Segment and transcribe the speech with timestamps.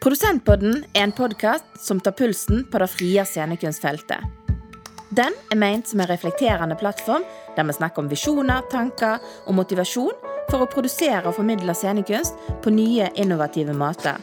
[0.00, 4.22] Produsentpodden er en podkast som tar pulsen på det frie scenekunstfeltet.
[5.12, 7.26] Den er meint som en reflekterende plattform
[7.56, 10.16] der vi snakker om visjoner, tanker og motivasjon
[10.48, 14.16] for å produsere og formidle scenekunst på nye, innovative måter.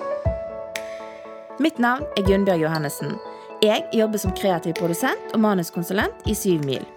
[1.61, 3.13] Mitt navn er Gunnbjørg Johannessen.
[3.61, 6.96] Jeg jobber som kreativ produsent og manuskonsulent i Syv Mil.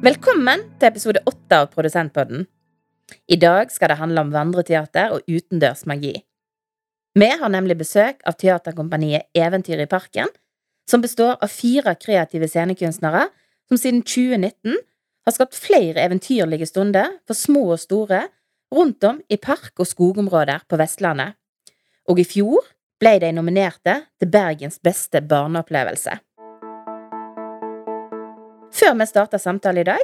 [0.00, 2.46] Velkommen til episode åtte av Produsentpodden.
[3.28, 6.14] I dag skal det handle om vandreteater og utendørs magi.
[7.20, 10.32] Vi har nemlig besøk av teaterkompaniet Eventyr i parken,
[10.88, 13.26] som består av fire kreative scenekunstnere
[13.68, 14.78] som siden 2019
[15.28, 18.22] har skapt flere eventyrlige stunder for små og store
[18.72, 21.36] rundt om i park- og skogområder på Vestlandet.
[22.08, 22.64] Og i fjor
[23.04, 26.16] ble de nominerte til Bergens beste barneopplevelse.
[28.70, 30.02] Før vi starter samtalen i dag,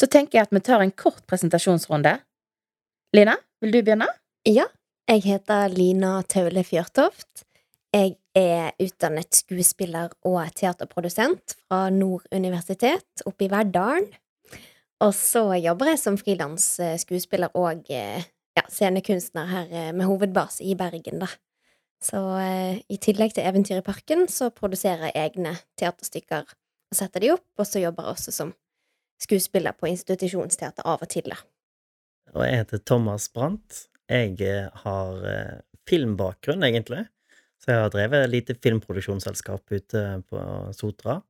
[0.00, 2.16] så tenker jeg at vi tar en kort presentasjonsrunde.
[3.16, 4.08] Lina, vil du begynne?
[4.48, 4.66] Ja,
[5.10, 7.44] jeg heter Lina Taule Fjørtoft.
[7.94, 14.10] Jeg er utdannet skuespiller og teaterprodusent fra Nord universitet oppe i Verdalen.
[15.00, 16.66] Og så jobber jeg som frilans
[17.02, 18.20] skuespiller og ja,
[18.68, 21.30] scenekunstner her eh, med hovedbase i Bergen, da.
[22.04, 26.48] Så eh, i tillegg til Eventyr i parken så produserer jeg egne teaterstykker
[26.90, 28.52] og setter de opp, og så jobber jeg også som
[29.20, 31.30] skuespiller på institusjonsteater av og til.
[32.34, 33.86] Og jeg heter Thomas Brandt.
[34.10, 37.04] Jeg eh, har eh, filmbakgrunn, egentlig.
[37.60, 40.40] Så jeg har drevet et lite filmproduksjonsselskap ute på
[40.74, 41.20] Sotra.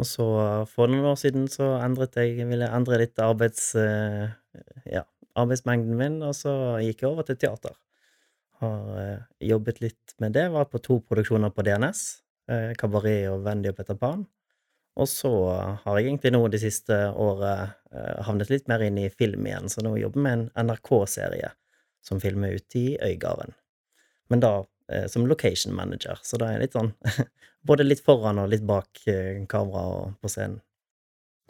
[0.00, 0.26] Og så
[0.70, 3.74] for noen år siden så endret jeg Ville jeg endre litt arbeids...
[3.76, 4.32] eh,
[4.90, 5.04] Ja,
[5.38, 6.52] arbeidsmengden min, og så
[6.82, 7.76] gikk jeg over til teater.
[8.58, 10.48] Har jobbet litt med det.
[10.50, 12.00] Var på to produksjoner på DNS.
[12.80, 14.24] Kabaret og Wendy og Peter Pan.
[15.00, 15.32] Og så
[15.82, 19.70] har jeg egentlig nå det siste året eh, havnet litt mer inn i film igjen,
[19.72, 21.54] så nå jobber jeg med en NRK-serie
[22.04, 23.54] som filmer ute i Øygarden.
[24.28, 24.52] Men da
[24.92, 26.92] eh, som location manager, så da er jeg litt sånn
[27.68, 30.60] både litt foran og litt bak eh, kamera og på scenen.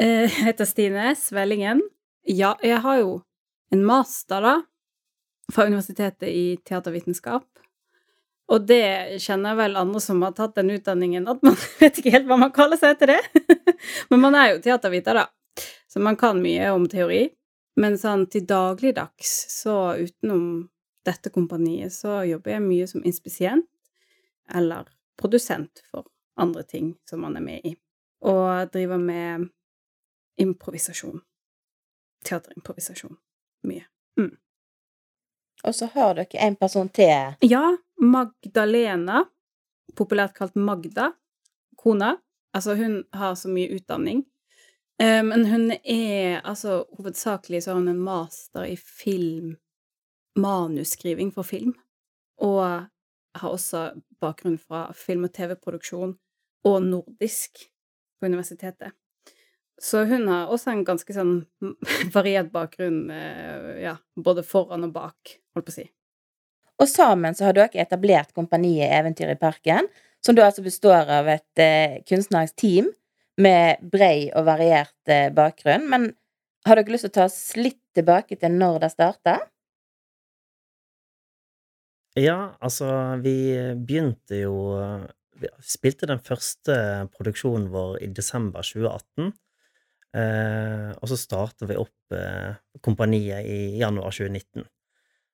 [0.00, 1.82] Jeg heter Stine Svellingen.
[2.24, 3.18] Ja, jeg har jo
[3.74, 4.54] en master, da,
[5.52, 7.44] fra Universitetet i teatervitenskap.
[8.50, 12.26] Og det kjenner vel andre som har tatt den utdanningen, at man vet ikke helt
[12.30, 13.44] hva man kaller seg etter det.
[14.10, 17.28] Men man er jo teaterviter, da, så man kan mye om teori.
[17.80, 20.66] Men sånn til dagligdags, så utenom
[21.06, 23.68] dette kompaniet, så jobber jeg mye som inspisient
[24.52, 24.90] eller
[25.20, 27.76] produsent for andre ting som man er med i.
[28.26, 29.46] Og driver med
[30.42, 31.22] improvisasjon.
[32.26, 33.16] Teaterimprovisasjon.
[33.70, 33.86] Mye.
[35.64, 37.36] Og så har dere en person til.
[37.44, 37.64] Ja,
[38.00, 39.24] Magdalena,
[39.96, 41.12] populært kalt Magda,
[41.76, 42.14] kona.
[42.56, 44.24] Altså, hun har så mye utdanning.
[45.00, 49.56] Eh, Men hun er altså Hovedsakelig så har hun en master i film
[50.38, 51.74] Manusskriving for film.
[52.40, 52.86] Og
[53.34, 53.90] har også
[54.20, 56.16] bakgrunn fra film- og TV-produksjon
[56.64, 57.62] og nordisk
[58.20, 58.92] på universitetet.
[59.80, 61.46] Så hun har også en ganske sånn
[62.16, 65.86] variert bakgrunn, eh, ja, både foran og bak, holdt på å si.
[66.80, 69.88] Og sammen så har dere etablert kompaniet Eventyr i parken,
[70.24, 72.88] som da altså består av et eh, kunstnerisk team
[73.40, 75.86] med brei og variert eh, bakgrunn.
[75.92, 76.10] Men
[76.68, 79.36] har dere lyst til å ta oss litt tilbake til når det starta?
[82.18, 82.88] Ja, altså,
[83.22, 84.54] vi begynte jo
[85.40, 86.74] Vi spilte den første
[87.14, 89.30] produksjonen vår i desember 2018.
[90.10, 94.66] Eh, og så starta vi opp eh, kompaniet i januar 2019.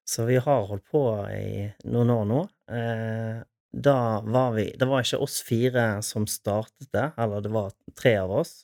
[0.08, 1.02] Så vi har holdt på
[1.34, 2.42] i noen år nå.
[2.70, 3.42] Eh,
[3.76, 8.14] da var vi Det var ikke oss fire som startet det, eller det var tre
[8.22, 8.62] av oss.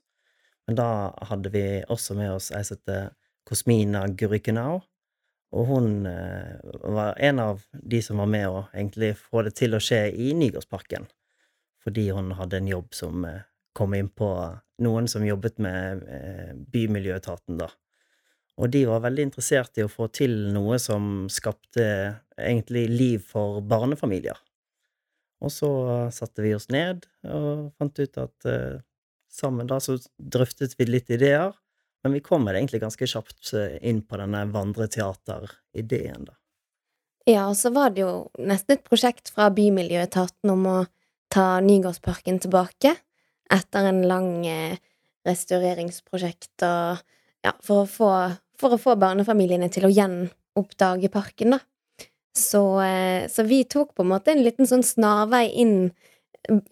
[0.66, 0.88] Men da
[1.28, 3.10] hadde vi også med oss ei som heter
[3.48, 4.84] Kosmina Gurikunau.
[5.52, 6.62] Og hun eh,
[6.94, 10.30] var en av de som var med å egentlig få det til å skje i
[10.38, 11.10] Nygårdsparken.
[11.82, 13.42] Fordi hun hadde en jobb som eh,
[13.74, 14.30] kom inn på
[14.82, 16.06] noen som jobbet med
[16.70, 17.68] Bymiljøetaten, da.
[18.60, 21.84] Og de var veldig interessert i å få til noe som skapte
[22.36, 24.36] egentlig liv for barnefamilier.
[25.42, 25.70] Og så
[26.14, 28.82] satte vi oss ned og fant ut at eh,
[29.32, 31.56] sammen da så drøftet vi litt ideer,
[32.04, 36.36] men vi kom egentlig ganske kjapt eh, inn på denne vandreteaterideen, da.
[37.26, 38.12] Ja, og så var det jo
[38.42, 40.78] nesten et prosjekt fra Bymiljøetaten om å
[41.30, 42.96] ta Nygårdsparken tilbake
[43.52, 44.80] etter en lang eh,
[45.26, 47.02] restaureringsprosjekt og
[47.42, 48.10] ja, for å få,
[48.60, 51.60] for å få barnefamiliene til å gjenoppdage parken, da.
[52.38, 55.92] Så, eh, så vi tok på en måte en liten sånn snarvei inn.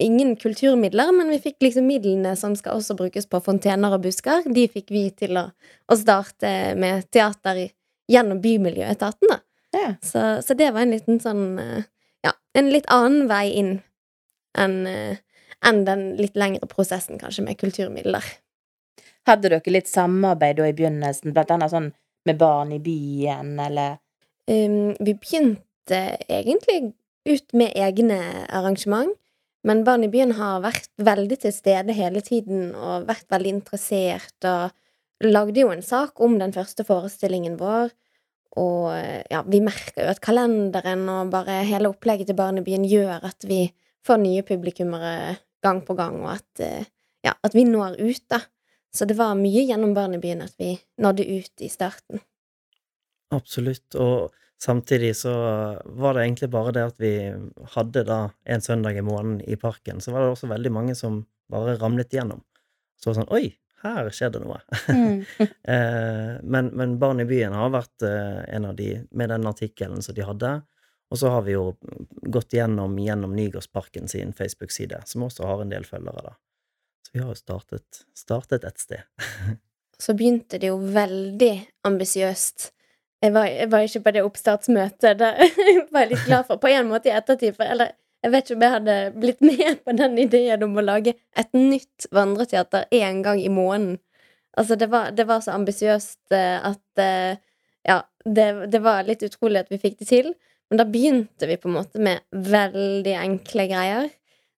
[0.03, 4.43] Ingen kulturmidler, men vi fikk liksom midlene som skal også brukes på fontener og busker.
[4.51, 5.45] De fikk vi til å,
[5.87, 7.69] å starte med teater
[8.11, 9.39] gjennom Bymiljøetaten, da.
[9.71, 9.93] Ja.
[10.03, 11.89] Så, så det var en liten sånn eh,
[12.21, 13.77] Ja, en litt annen vei inn
[14.59, 15.21] enn eh,
[15.65, 18.25] enn den litt lengre prosessen, kanskje, med kulturmidler.
[19.29, 21.91] Hadde dere litt samarbeid da i begynnelsen, blant annet sånn
[22.25, 23.99] med barn i byen, eller
[24.49, 26.93] Um, vi begynte egentlig
[27.29, 28.17] ut med egne
[28.49, 29.13] arrangement,
[29.63, 34.37] men Barn i byen har vært veldig til stede hele tiden og vært veldig interessert,
[34.41, 34.73] og
[35.21, 37.93] lagde jo en sak om den første forestillingen vår.
[38.57, 38.89] Og
[39.31, 43.29] ja, vi merker jo at kalenderen og bare hele opplegget til Barn i byen gjør
[43.29, 43.67] at vi
[44.03, 46.89] får nye publikummere gang på gang, og at, eh,
[47.23, 48.41] ja, at vi når ut, da.
[48.91, 52.19] Så det var mye gjennom Barnebyen at vi nådde ut i starten.
[53.31, 55.31] Absolutt, og samtidig så
[55.85, 57.13] var det egentlig bare det at vi
[57.75, 61.23] hadde da en søndag i måneden i parken, så var det også veldig mange som
[61.51, 62.43] bare ramlet igjennom.
[62.99, 63.45] Så var det sånn Oi,
[63.81, 64.59] her skjer det noe.
[64.89, 65.23] Mm.
[65.71, 70.01] Eh, men, men Barn i byen har vært eh, en av de med den artikkelen
[70.03, 70.49] som de hadde.
[71.11, 71.75] Og så har vi jo
[72.33, 76.33] gått gjennom gjennom Nygårdsparken sin Facebook-side, som også har en del følgere, da.
[77.07, 79.01] Så vi har jo startet, startet et sted.
[80.03, 81.53] så begynte det jo veldig
[81.87, 82.71] ambisiøst.
[83.21, 85.19] Jeg jeg var ikke på det oppstartsmøtet.
[85.19, 85.33] Det
[85.93, 87.53] var jeg litt glad for, på en måte i ettertid.
[87.57, 90.85] For, eller jeg vet ikke om jeg hadde blitt med på den ideen om å
[90.85, 93.99] lage et nytt vandreteater én gang i måneden.
[94.57, 97.39] Altså, det var, det var så ambisiøst eh, at eh,
[97.87, 100.33] Ja, det, det var litt utrolig at vi fikk det til.
[100.69, 104.09] Men da begynte vi på en måte med veldig enkle greier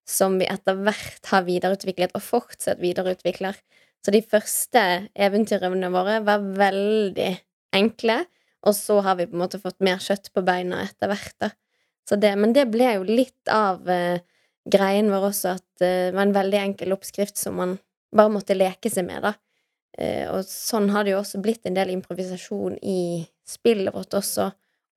[0.08, 3.56] som vi etter hvert har videreutviklet, og fortsatt videreutvikler.
[4.04, 4.80] Så de første
[5.16, 7.30] eventyrene våre var veldig
[7.74, 8.20] enkle,
[8.64, 11.54] og så har vi på en måte fått mer kjøtt på beina etter hvert,
[12.20, 14.20] det, men det ble jo litt av uh,
[14.68, 17.78] greien vår også, at uh, det var en veldig enkel oppskrift som man
[18.14, 19.32] bare måtte leke seg med, da.
[19.96, 24.50] Uh, og sånn har det jo også blitt en del improvisasjon i spillet vårt også,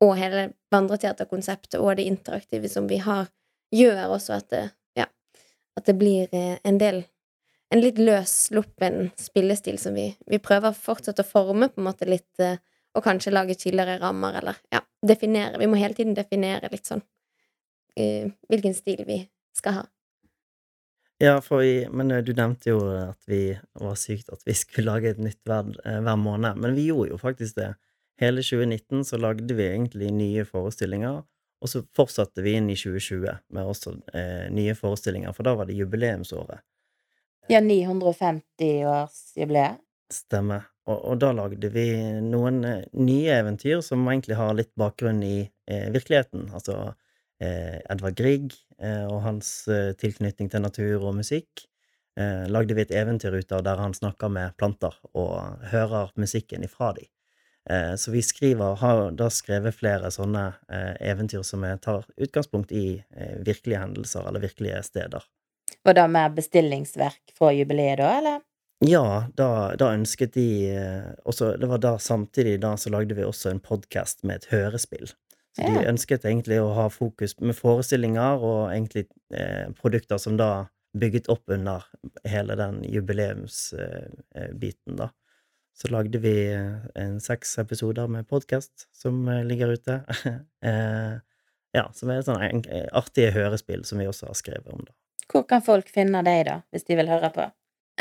[0.03, 3.31] og hele vandreteaterkonseptet og det interaktive som vi har,
[3.73, 4.65] gjør også at det,
[5.77, 7.03] at det blir en del
[7.69, 12.39] en litt løssluppen spillestil som vi, vi prøver fortsatt å forme på en måte litt
[12.97, 15.59] og kanskje lage tydeligere rammer, eller ja, definere.
[15.61, 19.21] Vi må hele tiden definere litt sånn uh, hvilken stil vi
[19.57, 19.85] skal ha.
[21.21, 23.41] Ja, vi, men du nevnte jo at vi
[23.81, 26.59] var sykt at vi skulle lage et nytt hver, hver måned.
[26.61, 27.71] Men vi gjorde jo faktisk det.
[28.21, 31.23] Hele 2019 så lagde vi egentlig nye forestillinger,
[31.61, 35.65] og så fortsatte vi inn i 2020 med også eh, nye forestillinger, for da var
[35.69, 36.59] det jubileumsåret.
[37.47, 39.75] Ja, 950-årsjubileet.
[40.13, 40.61] Stemmer.
[40.87, 41.87] Og, og, da lagde vi
[42.23, 46.49] noen eh, nye eventyr som egentlig har litt bakgrunn i eh, virkeligheten.
[46.55, 46.93] Altså
[47.43, 51.65] eh, Edvard Grieg eh, og hans eh, tilknytning til natur og musikk.
[52.19, 55.33] Eh, lagde vi et eventyr ut av der han snakker med planter og
[55.73, 57.07] hører musikken ifra dem.
[57.99, 60.45] Så vi skriver, har da skrevet flere sånne
[61.03, 63.01] eventyr som tar utgangspunkt i
[63.43, 65.25] virkelige hendelser eller virkelige steder.
[65.83, 68.39] Var det mer bestillingsverk fra jubileet da, eller?
[68.85, 73.23] Ja, da, da ønsket de eh, også Det var da samtidig da så lagde vi
[73.25, 75.07] også en podkast med et hørespill.
[75.57, 80.69] Så de ønsket egentlig å ha fokus med forestillinger og egentlig eh, produkter som da
[80.97, 81.81] bygget opp under
[82.29, 85.09] hele den jubileumsbiten, eh, da.
[85.77, 89.99] Så lagde vi eh, en seks episoder med podkast som eh, ligger ute.
[90.65, 91.17] eh,
[91.77, 92.49] ja, som er sånne
[92.97, 94.95] artige hørespill som vi også har skrevet om, da.
[95.29, 97.45] Hvor kan folk finne deg, da, hvis de vil høre på?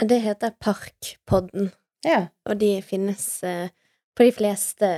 [0.09, 1.73] Det heter Parkpodden,
[2.06, 2.28] Ja.
[2.49, 4.88] og de finnes på de fleste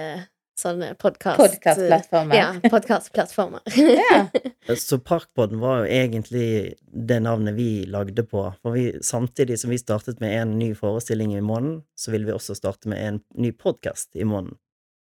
[0.58, 1.40] sånne podkast...
[1.40, 2.36] Podkastplattformer.
[2.36, 3.60] Ja, podkastplattformer.
[3.98, 4.76] Ja.
[4.76, 8.42] Så Parkpodden var jo egentlig det navnet vi lagde på.
[8.62, 12.34] For vi, samtidig som vi startet med en ny forestilling i måneden, så ville vi
[12.34, 14.58] også starte med en ny podkast i måneden.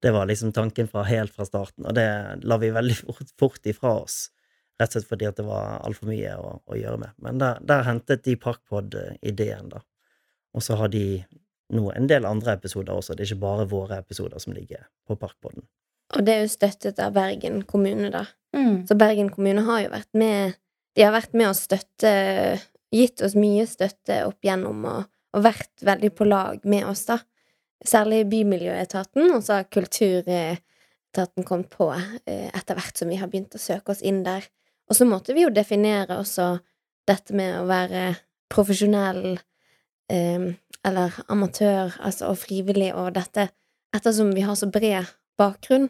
[0.03, 2.07] Det var liksom tanken fra helt fra starten, og det
[2.47, 4.29] la vi veldig fort, fort ifra oss.
[4.79, 7.17] Rett og slett fordi at det var altfor mye å, å gjøre med.
[7.25, 9.83] Men der, der hentet de Parkpod-ideen, da.
[10.55, 11.25] Og så har de
[11.75, 13.15] nå en del andre episoder også.
[13.15, 15.67] Det er ikke bare våre episoder som ligger på Parkpodden.
[16.17, 18.25] Og det er jo støttet av Bergen kommune, da.
[18.57, 18.87] Mm.
[18.89, 20.57] Så Bergen kommune har jo vært med
[20.97, 22.11] De har vært med å støtte
[22.89, 25.03] Gitt oss mye støtte opp gjennom og,
[25.37, 27.19] og vært veldig på lag med oss, da.
[27.85, 33.55] Særlig Bymiljøetaten, og så har Kulturetaten kommet på eh, etter hvert som vi har begynt
[33.55, 34.49] å søke oss inn der.
[34.89, 36.55] Og så måtte vi jo definere også
[37.09, 38.15] dette med å være
[38.49, 39.45] profesjonell eh,
[40.09, 43.51] eller amatør, altså, og frivillig, og dette
[43.97, 45.07] Ettersom vi har så bred
[45.41, 45.87] bakgrunn,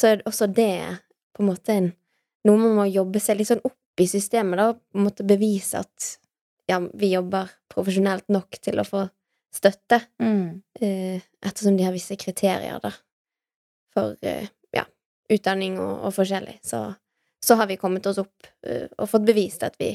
[0.00, 0.98] så er det også det
[1.36, 1.90] på en måte en,
[2.48, 5.82] noe man må jobbe seg litt sånn opp i systemet, da, på en måte bevise
[5.82, 6.06] at
[6.70, 9.02] ja, vi jobber profesjonelt nok til å få
[9.52, 10.62] støtte, Mm.
[10.80, 12.94] eh, ettersom de har visse kriterier, da,
[13.92, 14.86] for eh, ja,
[15.28, 16.56] utdanning og, og forskjellig.
[16.64, 16.80] Så,
[17.44, 19.92] så har vi kommet oss opp eh, og fått bevist at vi,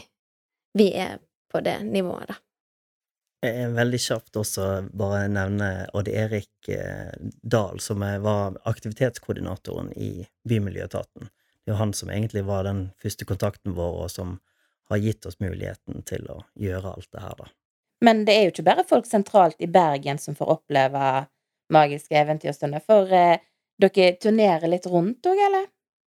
[0.78, 1.18] vi er
[1.50, 2.38] på det nivået, da.
[3.46, 4.68] Jeg veldig kjapt også
[4.98, 7.14] bare nevne Odd Erik eh,
[7.44, 11.30] Dahl, som var aktivitetskoordinatoren i Bymiljøetaten.
[11.66, 14.38] Det er han som egentlig var den første kontakten vår, og som
[14.90, 17.50] har gitt oss muligheten til å gjøre alt det her, da.
[18.02, 21.06] Men det er jo ikke bare folk sentralt i Bergen som får oppleve
[21.74, 23.42] magiske eventyrstunder, for eh,
[23.78, 25.68] dere turnerer litt rundt òg, eller?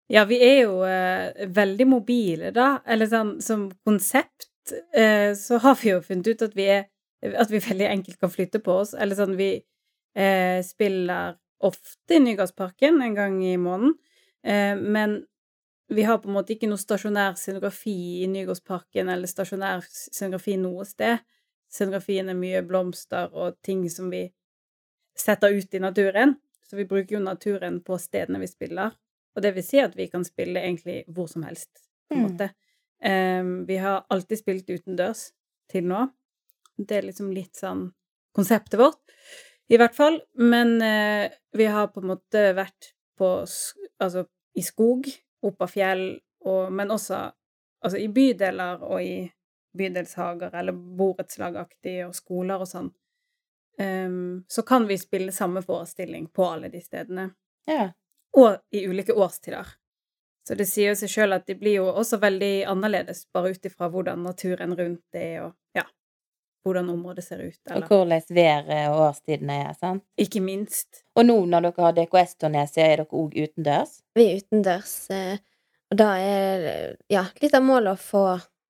[0.10, 2.80] Ja, vi er jo eh, veldig mobile, da.
[2.88, 6.88] Eller sånn som konsept eh, så har vi jo funnet ut at vi er
[7.22, 8.94] At vi veldig enkelt kan flytte på oss.
[8.94, 9.50] Eller sånn vi
[10.16, 13.98] eh, spiller ofte i Nygårdsparken en gang i måneden.
[14.44, 15.26] Eh, men
[15.90, 20.86] vi har på en måte ikke noe stasjonær scenografi i Nygårdsparken eller stasjonær scenografi noe
[20.86, 21.20] sted.
[21.70, 24.24] Scenografien er mye blomster og ting som vi
[25.20, 26.38] setter ut i naturen.
[26.70, 28.94] Så vi bruker jo naturen på stedene vi spiller.
[29.36, 31.70] Og det vil si at vi kan spille egentlig hvor som helst,
[32.10, 32.32] på en Mm.
[32.32, 32.50] måte.
[33.02, 35.32] Ehm, vi har alltid spilt utendørs
[35.70, 36.10] til nå.
[36.80, 37.90] Det er liksom litt sånn
[38.36, 39.02] konseptet vårt,
[39.68, 40.22] i hvert fall.
[40.40, 43.34] Men eh, vi har på en måte vært på
[44.00, 44.22] Altså
[44.56, 45.10] i skog,
[45.44, 46.04] opp av fjell,
[46.48, 47.18] og, men også
[47.84, 49.28] altså i bydeler og i
[49.76, 52.88] bydelshager eller borettslagaktig og skoler og sånn.
[53.80, 57.30] Um, så kan vi spille samme forestilling på alle de stedene
[57.68, 57.92] Ja.
[58.36, 59.68] og i ulike årstider.
[60.48, 63.66] Så det sier jo seg sjøl at de blir jo også veldig annerledes, bare ut
[63.70, 65.86] ifra hvordan naturen rundt det er, og ja,
[66.64, 70.04] hvordan området ser ut, Og eller hvordan været og årstidene er, sant?
[70.18, 71.04] Ikke minst.
[71.16, 74.02] Og nå når dere har DKS-turné, så er dere òg utendørs?
[74.16, 75.38] Vi er utendørs, eh,
[75.92, 78.26] og da er ja, litt av målet å få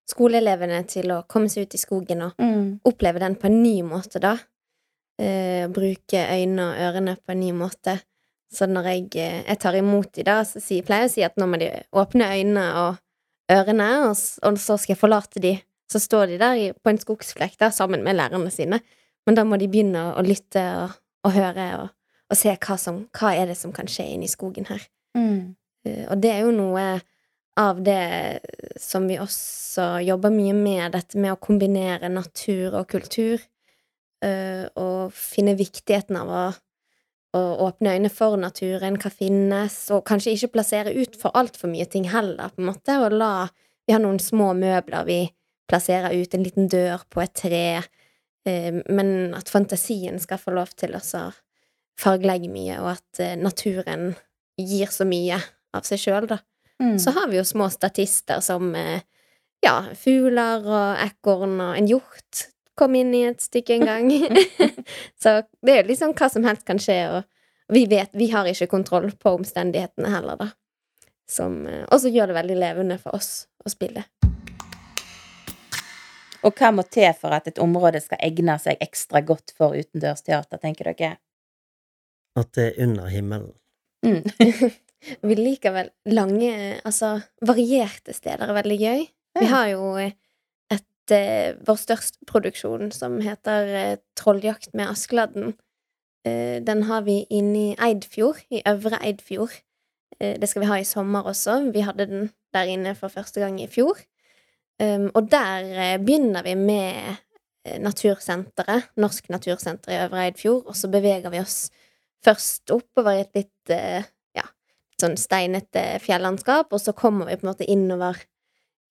[0.10, 2.80] skoleelevene til å komme seg ut i skogen og Mm.
[2.86, 4.38] oppleve den på en ny måte, da.
[5.20, 8.00] Eh, bruke øynene og ørene på en ny måte.
[8.52, 11.24] Så når jeg, eh, jeg tar imot de da, så sier, pleier jeg å si
[11.24, 12.98] at nå må de åpne øynene og
[13.52, 15.62] ørene, og, og så skal jeg forlate de.
[15.90, 18.82] Så står de der på en skogsflekk der sammen med lærerne sine.
[19.26, 21.88] Men da må de begynne å lytte og, og høre og,
[22.30, 24.84] og se hva, som, hva er det som kan skje inni skogen her.
[25.18, 25.56] Mm.
[25.86, 26.86] Eh, Og det er jo noe
[27.60, 28.40] av det
[28.80, 33.42] som vi også jobber mye med, dette med å kombinere natur og kultur.
[34.24, 36.44] eh, Og finne viktigheten av å,
[37.36, 41.86] å åpne øynene for naturen, hva finnes, og kanskje ikke plassere ut for altfor mye
[41.90, 43.50] ting heller, på en måte, og la
[43.90, 45.20] Vi har noen små møbler vi
[45.70, 47.66] plasserer ut, en liten dør på et tre,
[48.50, 51.04] eh, men at fantasien skal få lov til å
[52.00, 54.14] fargelegge mye, og at eh, naturen
[54.60, 55.40] gir så mye
[55.76, 56.40] av seg sjøl, da.
[56.80, 56.96] Mm.
[57.00, 59.04] Så har vi jo små statister som eh,
[59.66, 62.46] ja, fugler og ekorn og en hjort
[62.80, 64.14] kom inn i et stykke en gang.
[65.24, 68.48] så det er jo liksom hva som helst kan skje, og vi vet Vi har
[68.50, 70.50] ikke kontroll på omstendighetene heller, da.
[71.30, 74.08] Som eh, Og så gjør det veldig levende for oss å spille.
[76.46, 80.62] Og hva må til for at et område skal egne seg ekstra godt for utendørsteater,
[80.62, 81.18] tenker dere?
[82.40, 83.54] At det er under himmelen.
[84.06, 84.24] Mm.
[85.28, 89.06] Vi liker vel lange, altså varierte steder er veldig gøy.
[89.40, 95.54] Vi har jo et eh, vår største produksjon som heter eh, Trolljakt med Askeladden.
[96.28, 99.56] Eh, den har vi inne i Eidfjord, i Øvre Eidfjord.
[100.20, 101.72] Eh, det skal vi ha i sommer også.
[101.74, 104.00] Vi hadde den der inne for første gang i fjor.
[104.80, 107.16] Um, og der eh, begynner vi med
[107.68, 111.66] eh, Natursenteret, Norsk Natursenter i Øvre Eidfjord, og så beveger vi oss
[112.24, 114.08] først oppover i et litt uh,
[114.40, 114.46] ja,
[115.02, 118.24] sånn steinete fjellandskap, og så kommer vi på en måte innover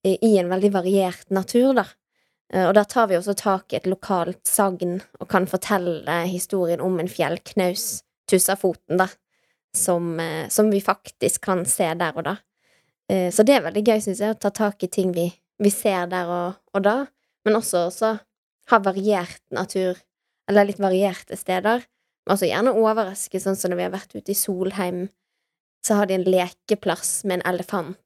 [0.05, 1.89] i, en veldig variert natur, da.
[2.69, 6.95] Og da tar vi også tak i et lokalt sagn og kan fortelle historien om
[7.03, 7.99] en fjellknaus,
[8.31, 9.09] Tussafoten, da,
[9.77, 10.15] som,
[10.49, 12.39] som vi faktisk kan se der og da.
[13.35, 15.27] Så det er veldig gøy, syns jeg, å ta tak i ting vi,
[15.59, 16.97] vi ser der og, og da,
[17.47, 18.15] men også, også
[18.69, 19.99] ha variert natur,
[20.49, 21.85] eller litt varierte steder.
[22.29, 25.07] Altså gjerne overraske, sånn som når vi har vært ute i Solheim,
[25.85, 27.97] så har de en lekeplass med en elefant.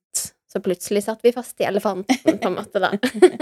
[0.52, 2.92] Så plutselig satt vi fast i elefanten, på en måte, da.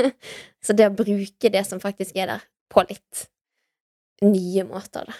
[0.65, 3.27] så det å bruke det som faktisk er der, på litt
[4.25, 5.17] nye måter, da.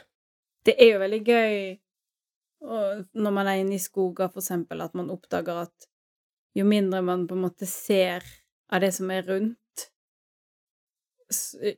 [0.65, 1.55] Det er jo veldig gøy
[2.61, 5.89] når man er inne i skoger, for eksempel, at man oppdager at
[6.57, 8.25] jo mindre man på en måte ser
[8.73, 9.87] av det som er rundt,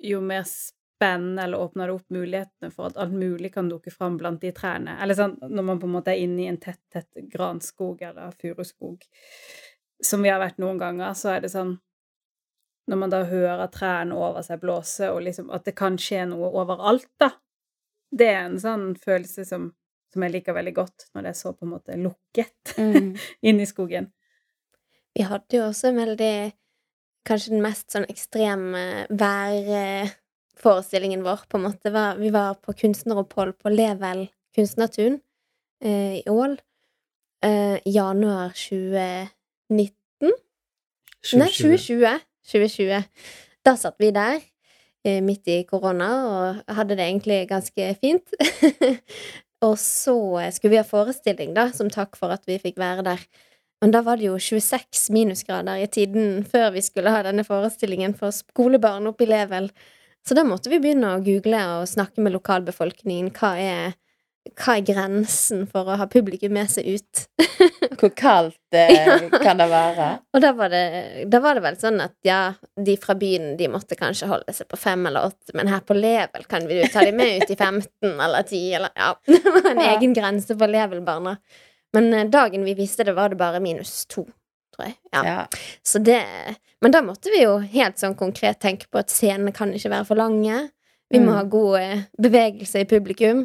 [0.01, 4.17] jo mer spennende, eller åpner det opp mulighetene for at alt mulig kan dukke fram
[4.21, 4.95] blant de trærne?
[5.03, 8.33] Eller sånn når man på en måte er inne i en tett, tett granskog eller
[8.41, 9.03] furuskog,
[10.03, 11.79] som vi har vært noen ganger, så er det sånn
[12.91, 16.49] Når man da hører trærne over seg blåse, og liksom at det kan skje noe
[16.51, 17.29] overalt, da.
[18.11, 19.69] Det er en sånn følelse som,
[20.11, 23.13] som jeg liker veldig godt, når det er så på en måte lukket Mm.
[23.49, 24.11] inne i skogen.
[25.15, 26.35] Vi hadde jo også en veldig
[27.29, 31.93] Kanskje den mest sånn ekstreme værforestillingen vår, på en måte.
[31.95, 34.27] Var, vi var på kunstneropphold på Level
[34.57, 35.21] kunstnertun
[35.85, 36.57] eh, i Ål.
[37.43, 40.35] Eh, januar 2019.
[41.39, 42.19] Nei, 2020.
[42.47, 43.03] 2020.
[43.63, 44.43] Da satt vi der,
[45.05, 48.35] eh, midt i korona, og hadde det egentlig ganske fint.
[49.67, 50.19] og så
[50.51, 53.23] skulle vi ha forestilling, da, som takk for at vi fikk være der.
[53.83, 58.15] Men da var det jo 26 minusgrader i tiden før vi skulle ha denne forestillingen
[58.15, 59.67] for skolebarn oppe i Level.
[60.23, 63.33] Så da måtte vi begynne å google og snakke med lokalbefolkningen.
[63.35, 63.97] Hva er,
[64.55, 67.25] hva er grensen for å ha publikum med seg ut?
[67.99, 70.07] Hvor kaldt eh, kan det være?
[70.31, 72.39] Og da var, det, da var det vel sånn at ja,
[72.79, 75.99] de fra byen de måtte kanskje holde seg på fem eller åtte, men her på
[75.99, 79.11] Level kan vi jo ta dem med ut i 15 eller 10 eller Ja.
[79.27, 81.35] Det var en egen grense for Level-barna.
[81.93, 84.25] Men eh, dagen vi viste det, var det bare minus to,
[84.75, 84.97] tror jeg.
[85.13, 85.25] Ja.
[85.25, 85.47] Ja.
[85.83, 86.23] Så det
[86.83, 90.07] Men da måtte vi jo helt sånn konkret tenke på at scenene kan ikke være
[90.09, 90.71] for lange.
[91.13, 91.37] Vi må Mm.
[91.37, 93.45] ha god eh, bevegelse i publikum.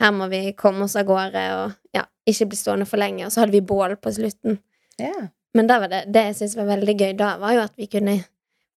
[0.00, 3.26] Her må vi komme oss av gårde og ja, ikke bli stående for lenge.
[3.26, 4.58] Og så hadde vi bål på slutten.
[5.00, 5.28] Yeah.
[5.54, 8.24] Men var det, det jeg syntes var veldig gøy da, var jo at vi kunne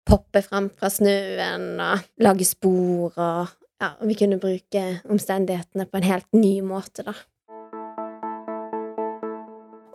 [0.09, 3.49] poppe frem fra snøen og lage spor og
[3.81, 7.15] ja, vi kunne bruke omstendighetene på en helt ny måte, da.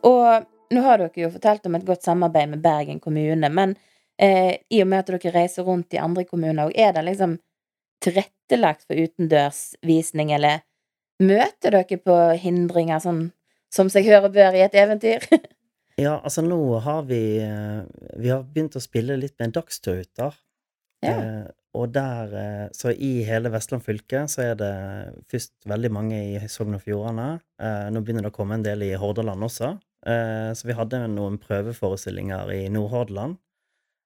[0.06, 3.76] Og nå har dere jo fortalt om et godt samarbeid med Bergen kommune, men
[4.22, 7.38] eh, i og med at dere reiser rundt i andre kommuner, og er det liksom
[8.06, 10.64] tilrettelagt for utendørsvisning, eller
[11.24, 13.28] møter dere på hindringer sånn
[13.74, 15.30] som seg hør og bør i et eventyr?
[15.96, 17.84] Ja, altså nå har vi eh,
[18.20, 20.34] Vi har begynt å spille litt med dagsturruter.
[21.00, 21.13] Ja.
[21.13, 24.74] Eh, og der eh, Så i hele Vestland fylke så er det
[25.32, 27.30] først veldig mange i Sogn og Fjordane.
[27.62, 29.76] Eh, nå begynner det å komme en del i Hordaland også.
[30.06, 33.39] Eh, så vi hadde noen prøveforestillinger i Nordhordland.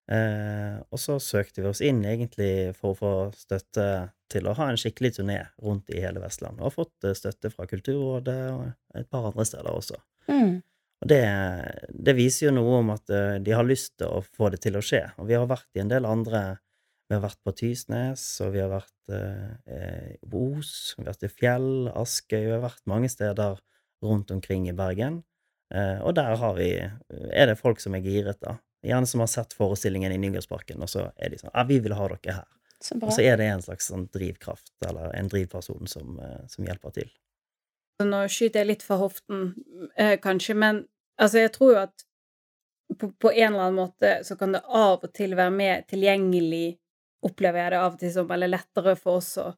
[0.10, 3.84] Eh, og så søkte vi oss inn egentlig for å få støtte
[4.32, 6.58] til å ha en skikkelig turné rundt i hele Vestland.
[6.58, 10.00] Og har fått eh, støtte fra Kulturrådet og et par andre steder også.
[10.32, 10.58] Mm.
[11.00, 11.22] Og det,
[11.94, 14.84] det viser jo noe om at de har lyst til å få det til å
[14.84, 15.06] skje.
[15.22, 16.60] Og vi har vært i en del andre
[17.10, 21.08] Vi har vært på Tysnes, og vi har vært eh, eh, på Os, vi har
[21.10, 23.58] vært i Fjell, Askøy Vi har vært mange steder
[24.06, 25.24] rundt omkring i Bergen.
[25.76, 28.58] Eh, og der har vi, er det folk som er giret, da.
[28.86, 31.98] Gjerne som har sett forestillingen i Nygårdsparken, og så er de sånn Ja, vi vil
[31.98, 32.48] ha dere her.
[32.80, 33.10] Så bra.
[33.10, 36.96] Og så er det en slags sånn drivkraft, eller en drivperson, som, eh, som hjelper
[36.96, 37.10] til.
[38.00, 39.54] Nå skyter jeg litt fra hoften,
[39.98, 40.86] eh, kanskje, men
[41.20, 42.06] altså, jeg tror jo at
[42.98, 46.80] på, på en eller annen måte så kan det av og til være mer tilgjengelig,
[47.28, 49.50] opplever jeg det av og til som, eller lettere for oss å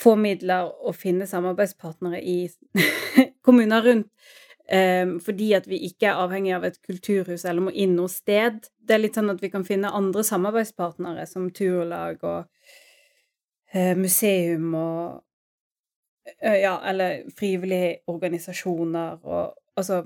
[0.00, 2.38] få midler og finne samarbeidspartnere i
[3.46, 4.08] kommuner rundt,
[4.70, 8.68] fordi at vi ikke er avhengig av et kulturhus eller må inn noe sted.
[8.78, 12.46] Det er litt sånn at vi kan finne andre samarbeidspartnere, som turlag og
[13.74, 15.18] eh, museum og
[16.42, 20.04] Eh, Ja, eller frivillige organisasjoner og altså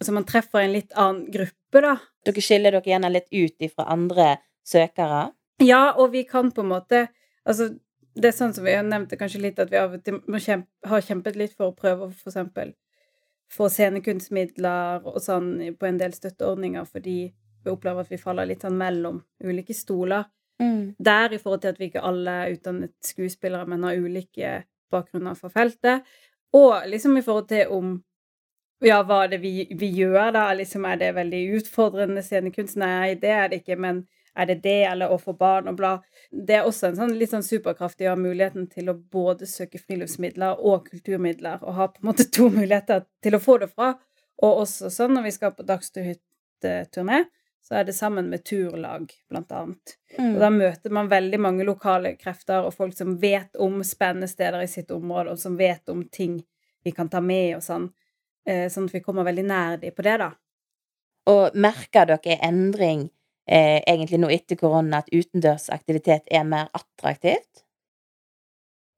[0.00, 1.92] Altså man treffer en litt annen gruppe, da.
[2.26, 5.28] Dere skiller dere gjerne litt ut ifra andre søkere?
[5.62, 7.02] Ja, og vi kan på en måte
[7.46, 7.68] Altså,
[8.16, 10.18] det er sånn som vi har nevnt det kanskje litt, at vi av og til
[10.26, 12.72] må kjempe, har kjempet litt for å prøve å for eksempel
[13.52, 17.16] få scenekunstmidler og sånn på en del støtteordninger, fordi
[17.62, 20.24] vi opplever at vi faller litt sånn mellom ulike stoler.
[20.62, 20.94] Mm.
[20.98, 24.54] Der i forhold til at vi ikke alle er utdannet skuespillere, men har ulike
[24.92, 26.06] bakgrunner for feltet.
[26.56, 28.00] Og liksom i forhold til om
[28.82, 30.48] Ja, hva er det vi, vi gjør, da?
[30.58, 32.74] Liksom Er det veldig utfordrende scenekunst?
[32.76, 34.00] Nei, det er det ikke, men
[34.34, 35.92] er det det, eller å få barn og bla?
[36.30, 39.80] Det er også en sånn litt sånn superkraftig å ha muligheten til å både søke
[39.82, 43.94] friluftsmidler og kulturmidler, og ha på en måte to muligheter til å få det fra.
[44.42, 47.24] Og også sånn når vi skal på dagsturhytteturné,
[47.62, 49.96] så er det sammen med turlag, blant annet.
[50.16, 50.32] Mm.
[50.32, 54.64] Og da møter man veldig mange lokale krefter og folk som vet om spennende steder
[54.64, 56.40] i sitt område, og som vet om ting
[56.82, 57.90] vi kan ta med og sånn.
[58.48, 60.32] Eh, Sånn at vi kommer veldig nær de på det, da.
[61.30, 63.06] Og merker dere endring
[63.48, 67.64] eh, egentlig nå etter korona, at utendørsaktivitet er mer attraktivt?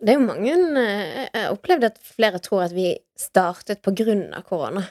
[0.05, 4.33] Det er jo mange Jeg Jeg opplevde at flere tror at vi startet på grunn
[4.35, 4.85] av korona.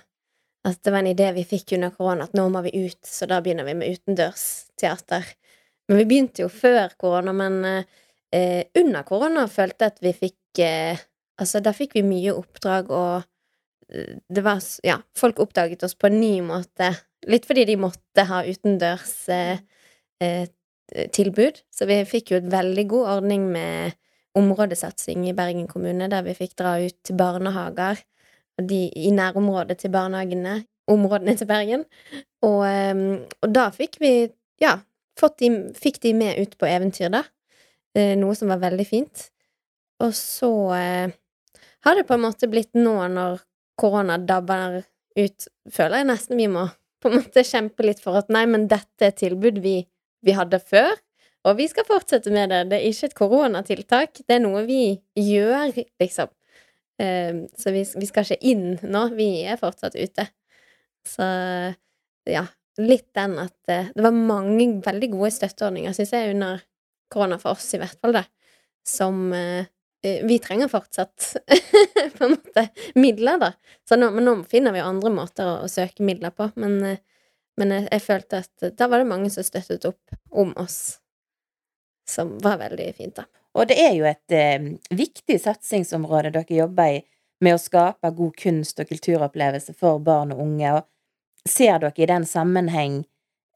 [0.66, 3.28] At det var en idé vi fikk under korona, at nå må vi ut, så
[3.28, 5.26] da begynner vi med utendørsteater.
[5.88, 7.89] Men vi begynte jo før korona, men eh,
[8.32, 11.10] eh, under korona følte jeg at vi fikk eh,
[11.42, 13.24] Altså, da fikk vi mye oppdrag, og
[13.89, 16.94] eh, det var Ja, folk oppdaget oss på en ny måte.
[17.30, 19.60] Litt fordi de måtte ha utendørs eh,
[20.24, 20.48] eh,
[21.16, 21.62] tilbud.
[21.74, 23.98] Så vi fikk jo et veldig god ordning med
[24.38, 28.02] områdesatsing i Bergen kommune, der vi fikk dra ut til barnehager
[28.62, 31.86] de, i nærområdet til barnehagene, områdene til Bergen.
[32.46, 33.04] Og, eh,
[33.42, 34.14] og da fikk vi,
[34.62, 34.80] ja,
[35.40, 37.24] de, fikk de med ut på eventyr, da.
[37.94, 39.28] Eh, noe som var veldig fint.
[40.04, 41.14] Og så eh,
[41.86, 43.44] har det på en måte blitt nå når
[43.80, 44.82] korona dabber
[45.18, 46.66] ut, føler jeg nesten vi må
[47.04, 49.82] på en måte kjempe litt for at nei, men dette er tilbud vi,
[50.24, 50.96] vi hadde før,
[51.44, 52.62] og vi skal fortsette med det.
[52.72, 56.32] Det er ikke et koronatiltak, det er noe vi gjør, liksom.
[57.04, 60.30] Eh, så vi, vi skal ikke inn nå, vi er fortsatt ute.
[61.04, 61.26] Så
[62.32, 62.46] ja,
[62.80, 66.63] litt den at eh, det var mange veldig gode støtteordninger, syns jeg, under
[67.13, 68.24] korona, for oss i hvert fall, da,
[68.88, 69.68] som eh,
[70.04, 71.36] vi trenger fortsatt
[72.18, 72.68] på en måte
[73.00, 73.54] midler, da.
[73.89, 76.50] Så nå, men nå finner vi jo andre måter å, å søke midler på.
[76.60, 77.00] Men, eh,
[77.60, 81.00] men jeg, jeg følte at da var det mange som støttet opp om oss,
[82.10, 83.28] som var veldig fint, da.
[83.54, 87.02] Og det er jo et eh, viktig satsingsområde dere jobber i,
[87.44, 90.78] med å skape god kunst- og kulturopplevelse for barn og unge.
[90.80, 93.04] Og ser dere i den sammenheng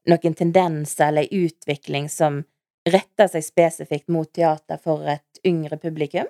[0.08, 2.42] noen tendenser eller utvikling som
[2.88, 6.28] retter seg spesifikt mot teater for et yngre publikum?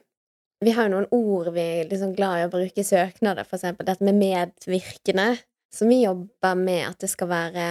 [0.64, 3.58] Vi har jo noen ord vi er liksom glad i å bruke i søknader, for
[3.58, 5.30] eksempel dette med medvirkende,
[5.74, 7.66] som vi jobber med at det skal være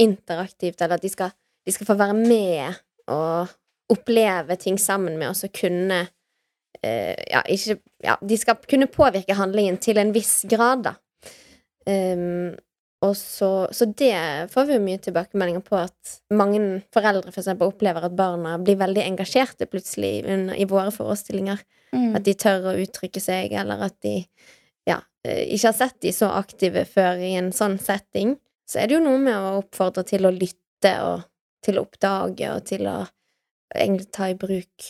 [0.00, 1.32] interaktivt, eller at de skal,
[1.64, 2.80] de skal få være med
[3.10, 3.52] og
[3.90, 9.36] oppleve ting sammen med oss og kunne uh, Ja, ikke Ja, de skal kunne påvirke
[9.36, 10.94] handlingen til en viss grad, da.
[11.88, 12.54] Um,
[13.00, 16.60] og så, så det får vi jo mye tilbakemeldinger på, at mange
[16.92, 21.62] foreldre for eksempel opplever at barna blir veldig engasjerte plutselig under, i våre forestillinger.
[22.14, 24.20] At de tør å uttrykke seg, eller at de
[24.86, 28.36] ja, eh, ikke har sett de så aktive før i en sånn setting.
[28.68, 31.24] Så er det jo noe med å oppfordre til å lytte og
[31.64, 32.98] til å oppdage og til å
[33.74, 34.86] egentlig ta i bruk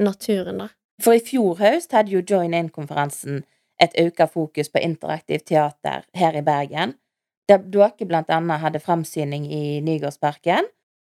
[0.00, 0.68] naturen, da.
[1.02, 3.42] For i fjor høst hadde jo Join In-konferansen
[3.82, 6.94] et økt fokus på interaktivt teater her i Bergen,
[7.48, 10.70] dere blant annet hadde fremsyning i Nygårdsparken.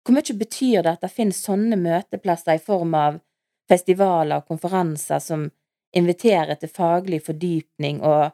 [0.07, 3.21] Hvor mye betyr det at det finnes sånne møteplasser i form av
[3.69, 5.49] festivaler og konferanser som
[5.97, 8.31] inviterer til faglig fordypning og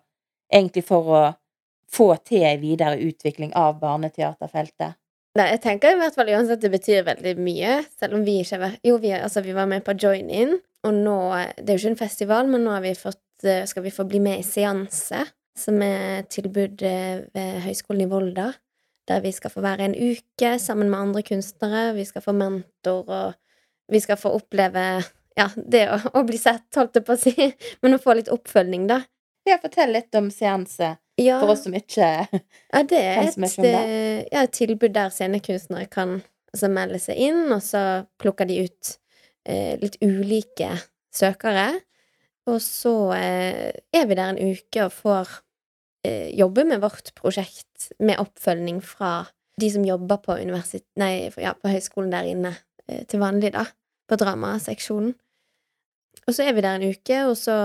[0.52, 1.22] egentlig for å
[1.92, 4.98] få til en videre utvikling av barneteaterfeltet?
[5.38, 8.58] Nei, jeg tenker i hvert fall uansett det betyr veldig mye, selv om vi ikke
[8.60, 11.20] var Jo, vi, altså, vi var med på Join In, og nå
[11.56, 14.20] Det er jo ikke en festival, men nå vi fått, eh, skal vi få bli
[14.20, 15.24] med i Seanse,
[15.58, 18.50] som er et tilbud eh, ved Høgskolen i Volda,
[19.08, 23.02] der vi skal få være en uke sammen med andre kunstnere, vi skal få mentor,
[23.08, 24.84] og vi skal få oppleve
[25.36, 27.34] ja, det å, å bli sett, holdt jeg på å si,
[27.82, 29.02] men å få litt oppfølging, da.
[29.48, 31.40] Ja, fortell litt om seanse Ja.
[31.42, 36.20] for oss som ikke Ja, det er et, eh, ja, et tilbud der scenekunstnere kan
[36.54, 38.92] altså, melde seg inn, og så plukker de ut
[39.48, 40.70] eh, litt ulike
[41.12, 41.72] søkere.
[42.50, 45.36] Og så eh, er vi der en uke og får
[46.06, 49.28] eh, jobbe med vårt prosjekt med oppfølging fra
[49.60, 50.38] de som jobber på,
[50.98, 52.54] nei, ja, på høyskolen der inne
[52.88, 53.66] eh, til vanlig, da,
[54.10, 55.14] på dramaseksjonen.
[56.26, 57.56] Og så er vi der en uke, og så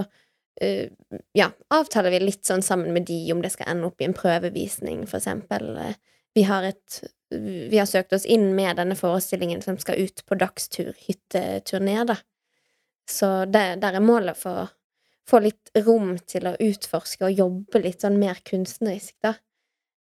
[0.62, 0.94] eh,
[1.38, 4.18] ja, avtaler vi litt sånn sammen med de om det skal ende opp i en
[4.18, 5.74] prøvevisning, for eksempel.
[6.38, 10.36] Vi har et Vi har søkt oss inn med denne forestillingen som skal ut på
[10.40, 12.16] dagstur, hytteturné, da.
[13.10, 14.68] Så det, der er målet for å
[15.28, 19.36] få litt rom til å utforske og jobbe litt sånn mer kunstnerisk, da.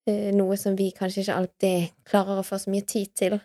[0.08, 3.40] Eh, Noe som vi kanskje ikke alltid klarer å få så mye tid til.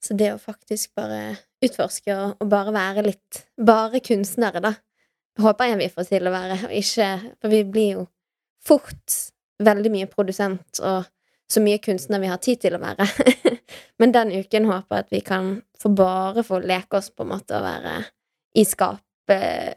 [0.00, 4.74] Så det å faktisk bare utforske og, og bare være litt Bare kunstnere, da.
[5.40, 7.08] Håper jeg vi får til å være, og ikke
[7.40, 8.06] For vi blir jo
[8.64, 9.16] fort
[9.60, 11.08] veldig mye produsent og
[11.50, 13.06] så mye kunstner vi har tid til å være.
[13.98, 15.48] Men den uken håper jeg at vi kan
[15.80, 17.94] få bare få leke oss, på en måte, og være
[18.56, 19.02] i skap,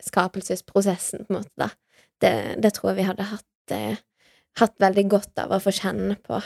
[0.02, 1.70] skapelsesprosessen, på en måte, da.
[2.22, 2.34] Det,
[2.64, 4.00] det tror jeg vi hadde hatt, eh,
[4.60, 6.40] hatt veldig godt av å få kjenne på.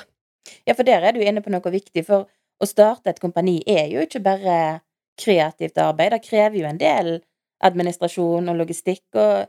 [0.68, 3.86] Ja, for der er du inne på noe viktig, for å starte et kompani er
[3.92, 4.58] jo ikke bare
[5.18, 7.14] kreativt arbeid, det krever jo en del
[7.66, 9.48] administrasjon og logistikk, og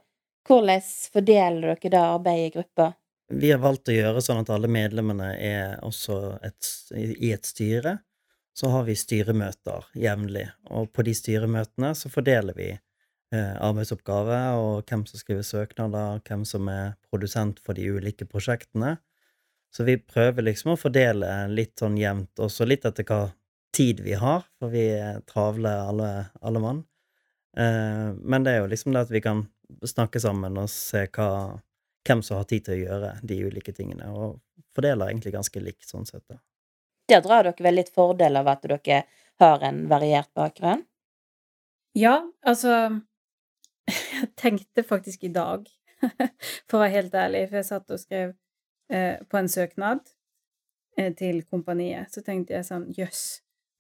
[0.48, 2.92] hvordan fordeler dere det arbeidet i gruppa?
[3.28, 7.98] Vi har valgt å gjøre sånn at alle medlemmene er også et, i et styre.
[8.58, 14.88] Så har vi styremøter jevnlig, og på de styremøtene så fordeler vi eh, arbeidsoppgaver og
[14.88, 18.96] hvem som skriver søknader, hvem som er produsent for de ulike prosjektene.
[19.70, 23.28] Så vi prøver liksom å fordele litt sånn jevnt, også litt etter hva
[23.76, 26.10] tid vi har, for vi er travle alle,
[26.42, 26.82] alle mann.
[27.54, 29.46] Eh, men det er jo liksom det at vi kan
[29.86, 31.30] snakke sammen og se hva,
[32.08, 34.40] hvem som har tid til å gjøre de ulike tingene, og
[34.74, 36.42] fordeler egentlig ganske likt sånn sett, da.
[37.08, 39.02] Der drar dere vel litt fordel av at dere
[39.40, 40.84] har en variert bakgrunn?
[41.96, 43.00] Ja, altså
[44.18, 45.64] Jeg tenkte faktisk i dag,
[46.68, 48.34] for å være helt ærlig, for jeg satt og skrev
[48.92, 50.02] eh, på en søknad
[50.98, 53.22] eh, til kompaniet, så tenkte jeg sånn jøss.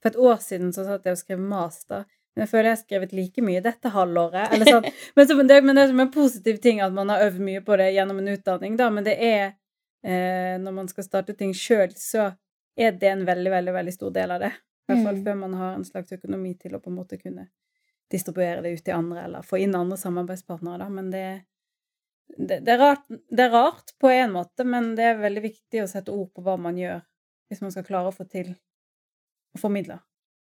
[0.00, 2.82] For et år siden så satt jeg og skrev master, men jeg føler jeg har
[2.84, 4.52] skrevet like mye dette halvåret.
[4.54, 4.88] Eller sånn.
[5.18, 7.78] men, så, det, men det er en positiv ting at man har øvd mye på
[7.80, 9.42] det gjennom en utdanning, da, men det er
[10.06, 12.30] eh, Når man skal starte ting sjøl, så
[12.78, 14.52] er det en veldig, veldig, veldig stor del av det.
[14.88, 15.24] I hvert fall Mm.
[15.24, 17.48] før man har en slags økonomi til å på en måte kunne
[18.10, 20.88] distribuere det ut til andre, eller få inn andre samarbeidspartnere, da.
[20.88, 21.24] Men det,
[22.38, 25.82] det, det, er rart, det er rart på en måte, men det er veldig viktig
[25.82, 27.02] å sette ord på hva man gjør,
[27.50, 28.54] hvis man skal klare å få til
[29.54, 29.98] å formidle.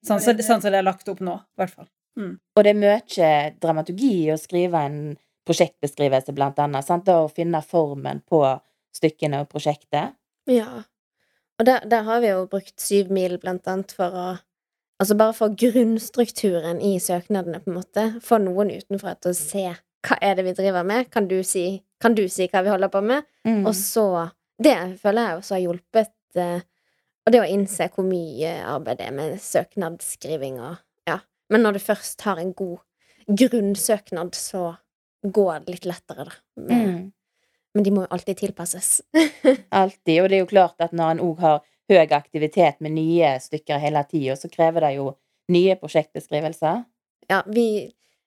[0.06, 1.88] Sånn som sånn så det er lagt opp nå, i hvert fall.
[2.54, 5.00] Og det er mye dramaturgi å skrive en
[5.48, 6.84] prosjektbeskrivelse, blant annet.
[6.86, 7.06] Sant?
[7.06, 8.42] Da å finne formen på
[8.94, 10.14] stykkene og prosjektet.
[10.50, 10.82] Ja.
[11.58, 14.28] Og der, der har vi jo brukt syv mil, blant annet, for å
[14.98, 18.02] Altså bare for grunnstrukturen i søknadene, på en måte.
[18.18, 19.60] Få noen utenfra til å se
[20.08, 21.06] hva er det vi driver med.
[21.14, 23.22] Kan du si, kan du si hva vi holder på med?
[23.46, 23.60] Mm.
[23.66, 26.10] Og så Det føler jeg også har hjulpet.
[26.34, 26.60] eh,
[27.26, 31.20] Og det å innse hvor mye arbeid det er med søknadsskriving og Ja.
[31.48, 32.78] Men når du først har en god
[33.28, 34.76] grunnsøknad, så
[35.22, 36.34] går det litt lettere, da.
[36.74, 37.12] Mm.
[37.78, 38.88] Men de må jo alltid tilpasses.
[39.70, 40.16] Alltid.
[40.18, 43.78] Og det er jo klart at når en òg har høy aktivitet med nye stykker
[43.78, 45.12] hele tida, så krever det jo
[45.54, 46.80] nye prosjektbeskrivelser.
[47.30, 47.68] Ja, vi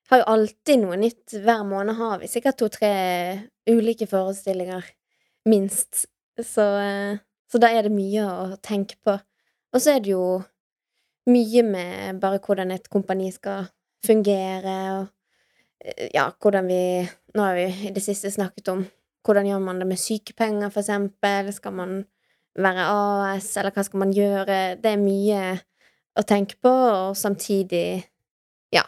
[0.07, 1.35] har jo alltid noe nytt.
[1.35, 2.93] Hver måned har vi sikkert to-tre
[3.67, 4.87] ulike forestillinger,
[5.51, 6.05] minst.
[6.39, 7.19] Så, eh,
[7.51, 9.17] så da er det mye å tenke på.
[9.75, 10.39] Og så er det jo
[11.27, 13.67] mye med bare hvordan et kompani skal
[14.07, 15.11] fungere, og
[15.83, 16.81] eh, ja, hvordan vi
[17.35, 18.81] Nå har vi i det siste snakket om
[19.25, 21.51] hvordan gjør man det med sykepenger, for eksempel.
[21.53, 21.97] Skal man
[22.57, 24.61] være AS, eller hva skal man gjøre?
[24.81, 25.43] Det er mye
[26.17, 28.01] å tenke på, og samtidig
[28.75, 28.83] ja,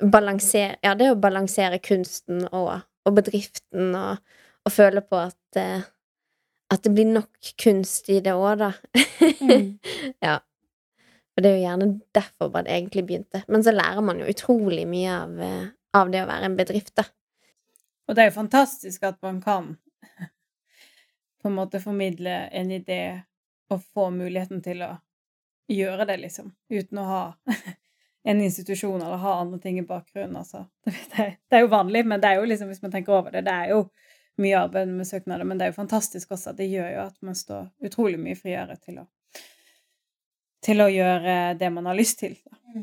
[0.00, 5.84] balansere Ja, det å balansere kunsten og, og bedriften, og, og føle på at eh,
[6.72, 8.70] at det blir nok kunst i det òg, da.
[9.44, 9.74] Mm.
[10.26, 10.38] ja.
[11.34, 13.42] Og det er jo gjerne derfor det egentlig begynte.
[13.50, 15.66] Men så lærer man jo utrolig mye av, eh,
[15.98, 17.06] av det å være en bedrift, da.
[18.08, 19.76] Og det er jo fantastisk at man kan
[21.42, 23.00] på en måte formidle en idé
[23.72, 24.92] og få muligheten til å
[25.72, 27.22] gjøre det, liksom, uten å ha
[28.28, 30.66] en institusjon eller ha andre ting i bakgrunnen, altså.
[30.84, 33.54] Det er, jo vanlig, men det er jo liksom, hvis man tenker over det, det
[33.54, 33.86] er jo
[34.42, 37.36] mye arbeid med søknader, men det er jo fantastisk også det gjør jo at man
[37.38, 39.08] står utrolig mye friere til å
[40.64, 42.38] til å gjøre det man har lyst til.
[42.48, 42.80] Da.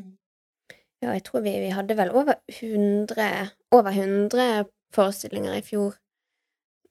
[1.02, 5.96] Ja, jeg tror vi, vi hadde vel over 100, over 100 forestillinger i fjor.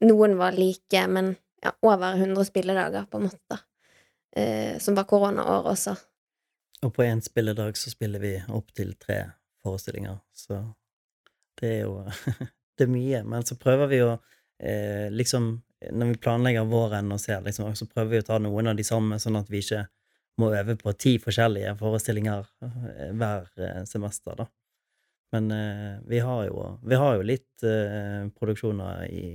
[0.06, 3.60] Noen var like, men ja, over 100 spilledager, på en måte.
[4.36, 5.96] Eh, som var koronaåret også.
[6.82, 9.20] Og på én spilledag så spiller vi opptil tre
[9.62, 10.64] forestillinger, så
[11.60, 12.02] det er jo
[12.78, 13.20] Det er mye.
[13.28, 15.52] Men så prøver vi å eh, liksom
[15.92, 18.84] Når vi planlegger våren og ser, liksom, så prøver vi å ta noen av de
[18.86, 19.88] samme, sånn at vi ikke
[20.38, 24.46] må øve på ti forskjellige forestillinger eh, hver eh, semester, da.
[25.32, 29.26] Men eh, vi har jo Vi har jo litt eh, produksjoner i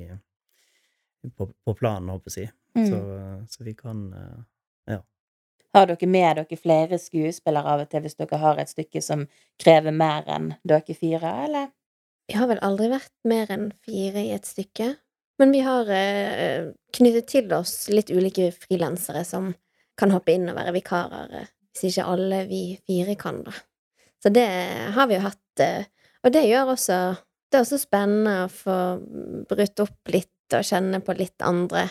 [1.36, 2.50] på, på planen, håper jeg å si.
[2.76, 2.90] Mm.
[2.90, 2.98] Så,
[3.56, 5.00] så vi kan eh,
[5.74, 9.26] Har dere med dere flere skuespillere av og til hvis dere har et stykke som
[9.60, 11.72] krever mer enn dere fire, eller?
[12.26, 14.94] Vi har vel aldri vært mer enn fire i et stykke.
[15.38, 19.52] Men vi har eh, knyttet til oss litt ulike frilansere som
[20.00, 23.52] kan hoppe inn og være vikarer, eh, hvis ikke alle vi fire kan, da.
[24.22, 24.48] Så det
[24.96, 25.62] har vi jo hatt.
[25.62, 25.86] Eh,
[26.24, 26.98] og det gjør også
[27.46, 28.76] Det er også spennende å få
[29.46, 31.84] brutt opp litt og kjenne på litt andre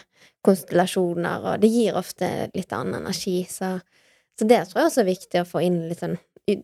[0.44, 3.78] konstellasjoner, og det gir ofte litt annen energi, så,
[4.36, 6.18] så det tror jeg også er viktig å få inn litt sånn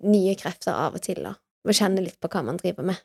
[0.04, 1.24] nye krefter av og til.
[1.24, 3.00] Og kjenne litt på hva man driver med.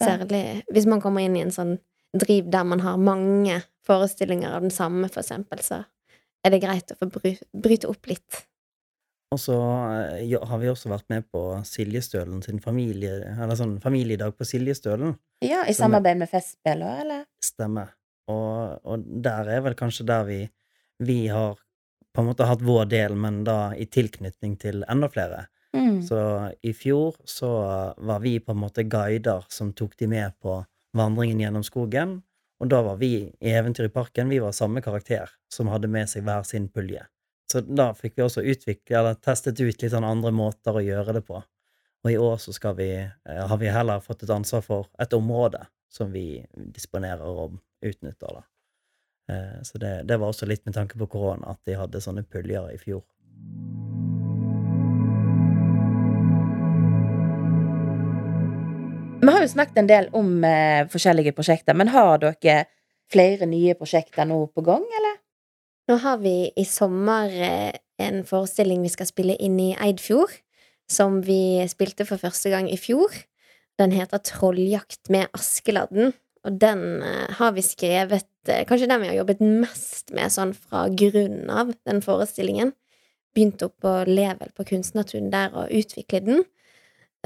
[0.00, 1.74] Særlig hvis man kommer inn i en sånn
[2.16, 5.82] driv der man har mange forestillinger av den samme, for eksempel, så
[6.44, 8.44] er det greit å få bry bryte opp litt.
[9.30, 9.56] Og så
[10.18, 15.14] eh, har vi også vært med på Siljestølen sin familie, eller sånn familiedag på Siljestølen.
[15.44, 17.24] Ja, i samarbeid med Festspill òg, eller?
[17.44, 17.92] Stemmer.
[18.30, 20.40] Og, og der er vel kanskje der vi,
[21.02, 21.58] vi har
[22.10, 25.44] på en måte hatt vår del, men da i tilknytning til enda flere.
[25.76, 26.00] Mm.
[26.02, 26.18] Så
[26.66, 27.50] i fjor så
[28.02, 30.58] var vi på en måte guider som tok de med på
[30.98, 32.18] vandringen gjennom skogen.
[32.60, 36.10] Og da var vi i Eventyr i parken, vi var samme karakter, som hadde med
[36.10, 37.06] seg hver sin pulje.
[37.50, 41.16] Så da fikk vi også utvikle, eller testet ut litt sånn andre måter å gjøre
[41.16, 41.40] det på.
[42.04, 45.12] Og i år så skal vi, eh, har vi heller fått et ansvar for et
[45.12, 48.42] område som vi disponerer og utnytter, da.
[49.34, 52.22] Eh, Så det, det var også litt med tanke på korona, at de hadde sånne
[52.22, 53.02] puljer i fjor.
[59.20, 62.64] Vi har jo snakket en del om eh, forskjellige prosjekter, men har dere
[63.10, 65.09] flere nye prosjekter nå på gang, eller?
[65.90, 70.30] Nå har vi i sommer eh, en forestilling vi skal spille inn i Eidfjord,
[70.86, 73.10] som vi spilte for første gang i fjor.
[73.80, 76.12] Den heter Trolljakt med Askeladden,
[76.46, 80.54] og den eh, har vi skrevet eh, Kanskje den vi har jobbet mest med sånn
[80.54, 82.70] fra grunnen av, den forestillingen.
[83.34, 86.44] Begynte opp på Level på Kunstnertun der og utvikle den.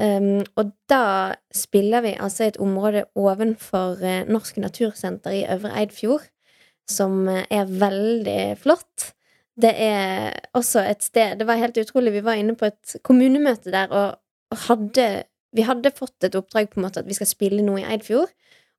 [0.01, 6.25] Um, og da spiller vi altså et område ovenfor Norsk Natursenter i Øvre Eidfjord,
[6.89, 9.11] som eh, er veldig flott.
[9.55, 12.11] Det er også et sted Det var helt utrolig.
[12.11, 14.17] Vi var inne på et kommunemøte der og,
[14.67, 17.87] hadde Vi hadde fått et oppdrag på en måte at vi skal spille noe i
[17.87, 18.31] Eidfjord.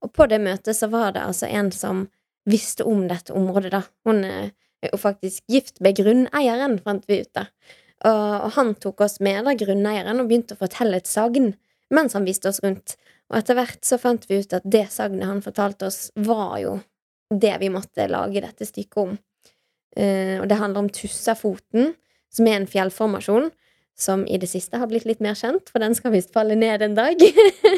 [0.05, 2.07] Og på det møtet så var det altså en som
[2.47, 3.81] visste om dette området, da.
[4.07, 4.51] Hun er
[4.85, 7.47] jo faktisk gift med grunneieren, fant vi ut da.
[8.05, 11.55] Og, og han tok oss med, da, grunneieren, og begynte å fortelle et sagn
[11.93, 12.97] mens han viste oss rundt.
[13.31, 16.77] Og etter hvert så fant vi ut at det sagnet han fortalte oss, var jo
[17.31, 19.15] det vi måtte lage dette stykket om.
[19.97, 21.95] Uh, og det handler om Tussafoten,
[22.33, 23.51] som er en fjellformasjon
[23.97, 26.85] som i det siste har blitt litt mer kjent, for den skal visst falle ned
[26.85, 27.23] en dag.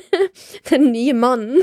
[0.71, 1.63] den nye mannen.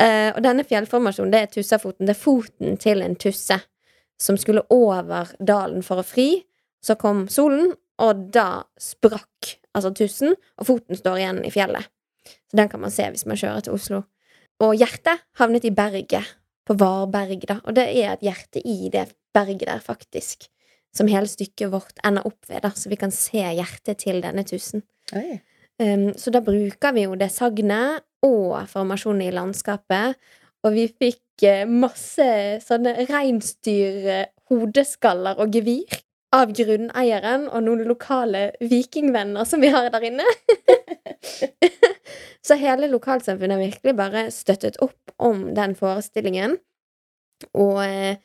[0.00, 2.08] uh, og denne fjellformasjonen, det er Tussafoten.
[2.08, 3.60] Det er foten til en tusse
[4.20, 6.44] som skulle over dalen for å fri.
[6.84, 11.90] Så kom solen, og da sprakk altså tussen, og foten står igjen i fjellet.
[12.50, 14.02] Så den kan man se hvis man kjører til Oslo.
[14.62, 17.58] Og hjertet havnet i berget, på Varberg, da.
[17.64, 20.48] Og det er et hjerte i det berget der, faktisk.
[20.94, 24.46] Som hele stykket vårt ender opp ved, da, så vi kan se hjertet til denne
[24.46, 24.84] tusen.
[25.82, 30.16] Um, så da bruker vi jo det sagnet og formasjonen i landskapet.
[30.64, 32.24] Og vi fikk eh, masse
[32.64, 35.98] sånne reinsdyr, eh, hodeskaller og gevir
[36.34, 40.24] av grunneieren og noen lokale vikingvenner som vi har der inne.
[42.46, 46.58] så hele lokalsamfunnet har virkelig bare støttet opp om den forestillingen.
[47.58, 48.16] Og eh,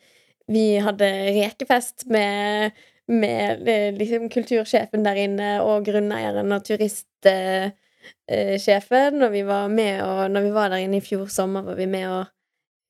[0.50, 2.72] vi hadde rekefest med,
[3.08, 9.24] med eh, liksom kultursjefen der inne og grunneieren og turistsjefen.
[9.24, 11.86] Og vi var med og Når vi var der inne i fjor sommer, var vi
[11.86, 12.26] med og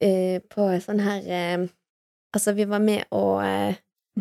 [0.01, 1.67] eh, på sånn her eh,
[2.29, 3.73] Altså, vi var med og eh,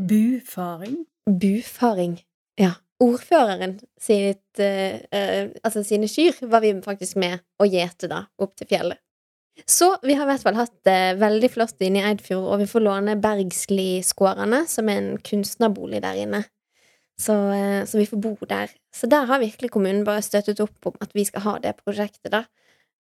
[0.09, 1.05] Bufaring.
[1.27, 2.21] Bufaring.
[2.57, 2.73] Ja.
[2.99, 8.57] Ordføreren sitt, eh, eh, altså sine kyr var vi faktisk med å gjete da, opp
[8.59, 8.99] til fjellet.
[9.67, 12.69] Så vi har i hvert fall hatt det veldig flott inne i Eidfjord, og vi
[12.71, 16.45] får låne Bergsli-skårene, som er en kunstnerbolig der inne.
[17.19, 18.71] Så, eh, så vi får bo der.
[18.95, 22.31] Så der har virkelig kommunen bare støttet opp om at vi skal ha det prosjektet,
[22.35, 22.45] da.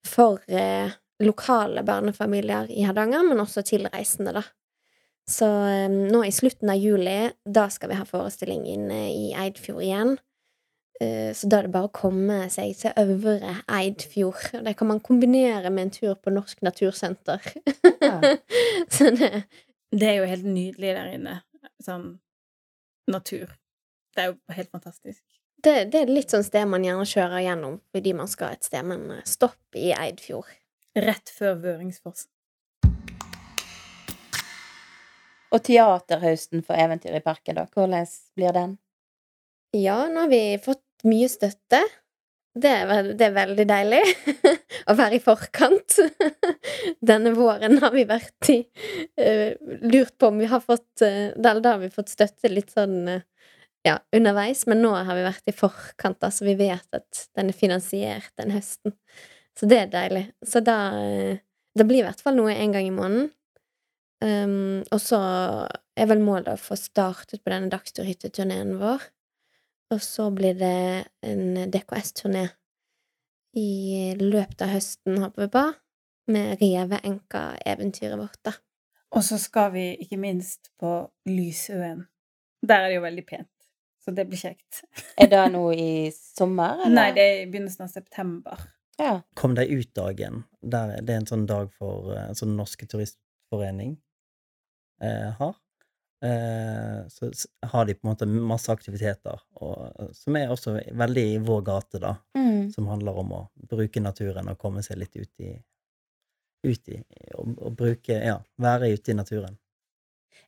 [0.06, 0.90] For eh,
[1.22, 4.42] lokale barnefamilier i Hardanger, men også tilreisende, da.
[5.28, 9.84] Så eh, nå i slutten av juli, da skal vi ha forestilling inne i Eidfjord
[9.84, 10.14] igjen.
[11.00, 14.48] Eh, så da er det bare å komme seg til Øvre Eidfjord.
[14.58, 17.44] Og det kan man kombinere med en tur på Norsk Natursenter.
[18.00, 18.18] Ja.
[18.94, 19.44] så det
[19.88, 21.34] Det er jo helt nydelig der inne.
[21.80, 22.18] Sånn
[23.08, 23.52] natur.
[24.12, 25.22] Det er jo helt fantastisk.
[25.64, 28.84] det, det er litt sånn sted man gjerne kjører gjennom fordi man skal et sted,
[28.84, 30.50] men stopp i Eidfjord.
[30.98, 32.26] Rett før Vøringsfoss.
[35.54, 37.64] Og teaterhøsten for Eventyr i parken, da.
[37.72, 38.06] Hvordan
[38.36, 38.76] blir den?
[39.76, 41.80] Ja, nå har vi fått mye støtte.
[42.58, 44.00] Det er, det er veldig deilig
[44.90, 45.98] å være i forkant.
[47.10, 48.58] Denne våren har vi vært i
[49.20, 49.52] uh,
[49.84, 53.22] Lurt på om vi har fått uh, Da har vi fått støtte litt sånn uh,
[53.86, 57.52] ja, underveis, men nå har vi vært i forkant, da, så vi vet at den
[57.52, 58.96] er finansiert den høsten.
[59.58, 60.24] Så det er deilig.
[60.46, 60.78] Så da
[61.78, 63.30] Det blir i hvert fall noe en gang i måneden.
[64.24, 65.18] Um, og så
[65.98, 69.04] er vel målet å få startet på denne dagsturhytteturneen vår.
[69.94, 72.48] Og så blir det en DKS-turné
[73.56, 75.62] i løpet av høsten, håper vi på,
[76.34, 78.52] med Reveenka-eventyret vårt, da.
[79.16, 80.90] Og så skal vi ikke minst på
[81.30, 82.04] Lysøen.
[82.60, 83.54] Der er det jo veldig pent.
[84.04, 84.82] Så det blir kjekt.
[85.20, 86.96] Er det nå i sommer, eller?
[86.98, 88.66] Nei, det er i begynnelsen av september.
[89.00, 89.14] Ja.
[89.38, 90.42] Kom deg ut-dagen.
[90.60, 94.07] Det er en sånn dag for en sånn Norske Turistforening eh,
[95.38, 95.54] har.
[96.24, 97.30] Eh, så
[97.62, 101.62] har de på en måte masse aktiviteter, og, eh, som er også veldig i vår
[101.62, 102.16] gate, da.
[102.34, 102.72] Mm.
[102.74, 105.56] Som handler om å bruke naturen og komme seg litt ut i
[106.66, 106.96] Ut i
[107.38, 109.54] og, og bruke Ja, være ute i naturen.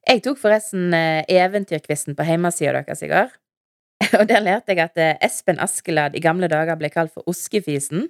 [0.02, 3.30] Jeg tok forresten eventyrkvisten eventyrquizen på hjemmesida deres i går.
[4.18, 8.08] Og der lærte jeg at eh, Espen Askeladd i gamle dager ble kalt for Oskefisen.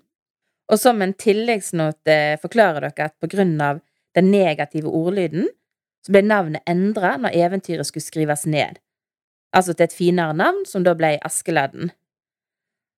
[0.73, 3.83] Og som en tilleggsnote forklarer dere at på grunn av
[4.17, 5.51] den negative ordlyden,
[6.07, 8.81] så ble navnet endret når eventyret skulle skrives ned.
[9.57, 11.91] Altså til et finere navn, som da ble Askeladden.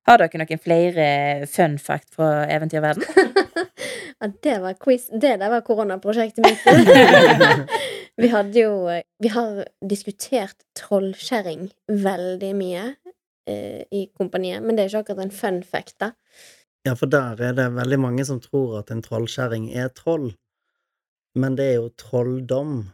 [0.09, 1.07] Har dere noen flere
[1.51, 3.07] fun fact fra eventyrverden?
[4.23, 5.09] Ja, det var quiz.
[5.11, 6.61] Det der var koronaprosjektet mitt.
[8.23, 8.75] vi hadde jo
[9.19, 12.85] Vi har diskutert trollkjerring veldig mye
[13.51, 16.13] eh, i kompaniet, men det er ikke akkurat en fun fact, da.
[16.87, 20.31] Ja, for der er det veldig mange som tror at en trollkjerring er troll.
[21.39, 22.91] Men det er jo trolldom.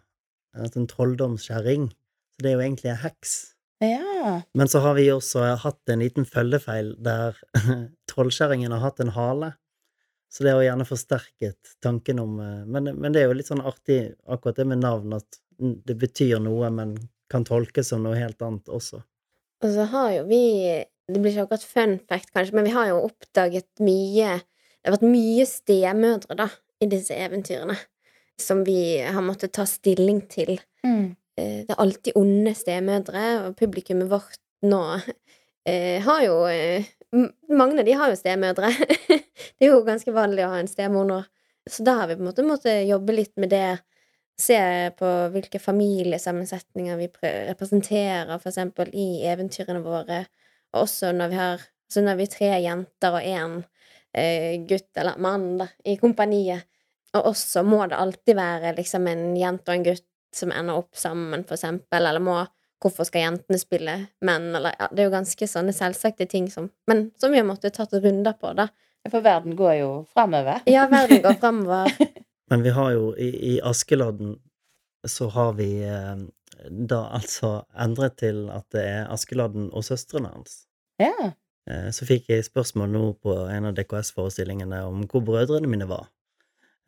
[0.57, 1.89] Altså en trolldomskjerring.
[1.91, 3.39] Så det er jo egentlig en heks.
[3.83, 4.43] Ja.
[4.55, 7.39] Men så har vi også hatt en liten følgefeil der
[8.11, 9.53] trollkjerringen har hatt en hale.
[10.29, 13.65] Så det har gjerne forsterket tanken om eh, men, men det er jo litt sånn
[13.65, 16.95] artig akkurat det med navn, at det betyr noe, men
[17.33, 19.01] kan tolkes som noe helt annet også.
[19.65, 20.45] Og så har jo vi
[21.09, 24.99] Det blir ikke akkurat fun fact, kanskje, men vi har jo oppdaget mye Det har
[24.99, 26.49] vært mye stemødre, da,
[26.85, 27.79] i disse eventyrene.
[28.41, 30.61] Som vi har måttet ta stilling til.
[30.87, 31.17] Mm.
[31.39, 34.83] Eh, Det er alltid onde stemødre, og publikummet vårt nå
[35.67, 36.87] eh, har jo eh,
[37.49, 38.69] Mange av de har jo stemødre.
[39.09, 41.23] det er jo ganske vanlig å ha en stemor nå.
[41.65, 43.79] Så da har vi på en måte måttet jobbe litt med det.
[44.39, 44.59] Se
[44.99, 47.09] på hvilke familiesammensetninger vi
[47.49, 50.21] representerer, for eksempel, i eventyrene våre.
[50.75, 53.53] Og også når vi har Så når vi er tre jenter og én
[54.13, 56.67] eh, gutt eller mann da, i kompaniet.
[57.17, 60.97] Og også må det alltid være liksom en jente og en gutt som ender opp
[60.99, 62.45] sammen, for eksempel, eller må
[62.79, 66.69] Hvorfor skal jentene spille menn, eller ja, Det er jo ganske sånne selvsagte ting som
[66.87, 68.69] Men som vi har måttet tatt runder på, da.
[69.09, 70.61] For verden går jo framover.
[70.69, 71.91] Ja, verden går framover.
[72.51, 74.37] Men vi har jo i, i Askeladden
[75.09, 76.23] så har vi eh,
[76.71, 80.65] da altså endret til at det er Askeladden og søstrene hans.
[81.01, 81.33] Ja.
[81.71, 86.09] Eh, så fikk jeg spørsmål nå på en av DKS-forestillingene om hvor brødrene mine var.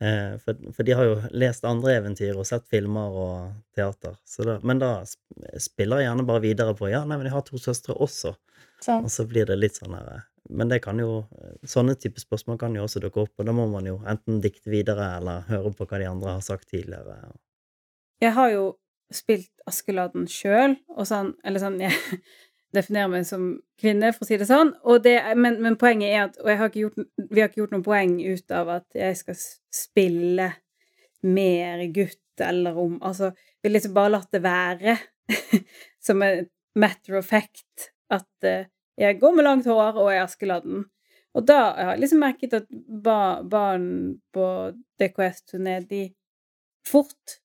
[0.01, 4.15] Eh, for, for de har jo lest andre eventyr og sett filmer og teater.
[4.25, 5.03] Så da, men da
[5.61, 8.33] spiller jeg gjerne bare videre på ja, nei, men jeg har to søstre også.
[8.81, 9.05] Sånn.
[9.05, 10.23] Og så blir det litt sånn her eh,
[10.57, 11.19] Men det kan jo
[11.69, 14.73] Sånne type spørsmål kan jo også dukke opp, og da må man jo enten dikte
[14.73, 17.19] videre eller høre på hva de andre har sagt tidligere.
[18.25, 18.63] Jeg har jo
[19.13, 21.93] spilt Askeladden sjøl, og sånn Eller sånn Jeg
[22.75, 23.45] definerer meg som
[23.81, 24.73] kvinne, for å si det sånn.
[25.03, 27.85] Det, men, men poenget er at Og jeg har gjort, vi har ikke gjort noe
[27.85, 29.39] poeng ut av at jeg skal
[29.75, 30.51] spille
[31.21, 34.97] mer gutt eller om Altså, vi har liksom bare latt det være.
[36.05, 37.91] som en matter of fact.
[38.11, 38.65] At eh,
[38.99, 40.85] jeg går med langt hår og er Askeladden.
[41.37, 42.65] Og da har jeg liksom merket at
[43.03, 43.85] ba, barn
[44.35, 44.45] på
[44.99, 46.09] DKS-turné, de
[46.87, 47.37] fort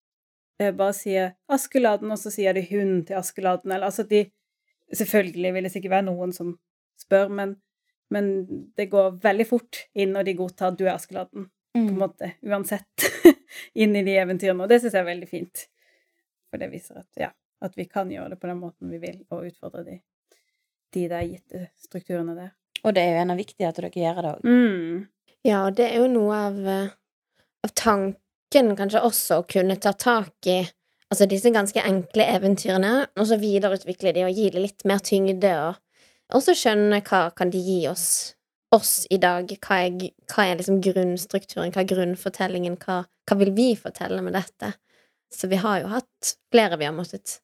[0.61, 4.24] eh, bare sier Askeladden, og så sier de hun til Askeladden, eller altså at de
[4.95, 6.53] Selvfølgelig vil det sikkert være noen som
[7.01, 7.57] spør, men,
[8.14, 8.28] men
[8.78, 11.99] det går veldig fort inn når de godtar at du er Askeladden, på en Mm.
[12.01, 13.05] måte, uansett,
[13.82, 15.66] inn i de eventyrene, og det syns jeg er veldig fint.
[16.49, 17.28] For det viser at, ja,
[17.61, 19.99] at vi kan gjøre det på den måten vi vil, og utfordre de,
[20.97, 22.55] de der gitte strukturene der.
[22.84, 24.49] Og det er jo en av viktige at dere gjør det òg.
[24.49, 25.05] Mm.
[25.45, 26.89] Ja, det er jo noe av, eh,
[27.68, 30.62] av tanken kanskje også å kunne ta tak i
[31.13, 35.53] altså disse ganske enkle eventyrene, og så videreutvikle de og gi det litt mer tyngde,
[35.69, 38.09] og også skjønne hva kan de gi oss,
[38.75, 43.53] oss i dag, hva er, hva er liksom grunnstrukturen, hva er grunnfortellingen, hva, hva vil
[43.57, 44.73] vi fortelle med dette?
[45.33, 47.41] Så vi har jo hatt flere vi har måttet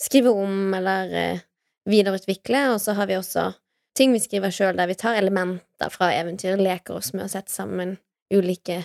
[0.00, 1.44] skrive om eller eh,
[1.88, 3.50] videreutvikle, og så har vi også
[3.96, 7.52] ting vi skriver sjøl, der vi tar elementer fra eventyr, leker oss med å sette
[7.52, 7.96] sammen
[8.34, 8.82] ulike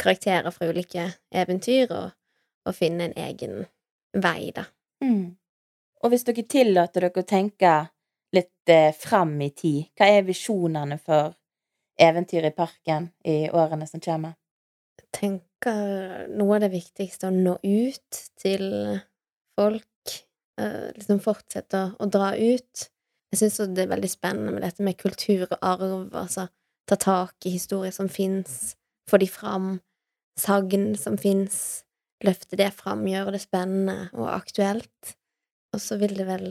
[0.00, 2.16] karakterer fra ulike eventyr, og,
[2.70, 3.64] og finne en egen
[4.16, 4.66] vei, da.
[5.04, 5.36] Mm.
[6.00, 7.74] Og hvis dere tillater dere å tenke
[8.34, 11.34] litt eh, fram i tid, hva er visjonene for
[12.00, 14.36] eventyr i parken i årene som kommer?
[15.00, 18.64] Jeg tenker noe av det viktigste å nå ut til
[19.58, 20.16] folk,
[20.60, 22.86] eh, liksom fortsette å, å dra ut.
[23.30, 26.48] Jeg syns det er veldig spennende med dette med kultur og arv, altså
[26.90, 28.74] ta tak i historier som fins,
[29.10, 29.76] få de fram,
[30.38, 31.84] sagn som fins,
[32.24, 35.16] løfte det fram, gjøre det spennende og aktuelt.
[35.74, 36.48] Og så vil det vel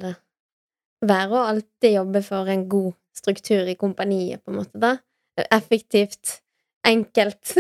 [1.06, 4.98] være å alltid jobbe for en god struktur i kompaniet, på en måte, da.
[5.52, 6.40] Effektivt,
[6.88, 7.56] enkelt,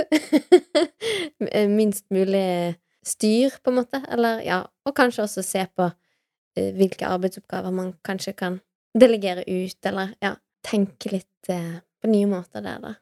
[1.79, 7.07] minst mulig styr, på en måte, eller ja, og kanskje også se på eh, hvilke
[7.07, 8.59] arbeidsoppgaver man kanskje kan
[8.99, 10.33] delegere ut, eller ja,
[10.65, 12.95] tenke litt eh, på nye måter der, da.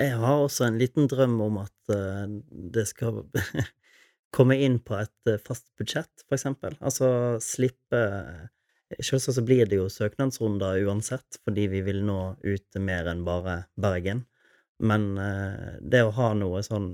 [0.00, 2.36] Jeg har også en liten drøm om at eh,
[2.74, 3.22] det skal
[4.34, 6.78] komme inn på et eh, fast budsjett, for eksempel.
[6.80, 8.02] Altså slippe
[8.92, 13.62] Selvsagt så blir det jo søknadsrunder uansett, fordi vi vil nå ut mer enn bare
[13.80, 14.26] Bergen.
[14.84, 16.90] Men eh, det å ha noe sånn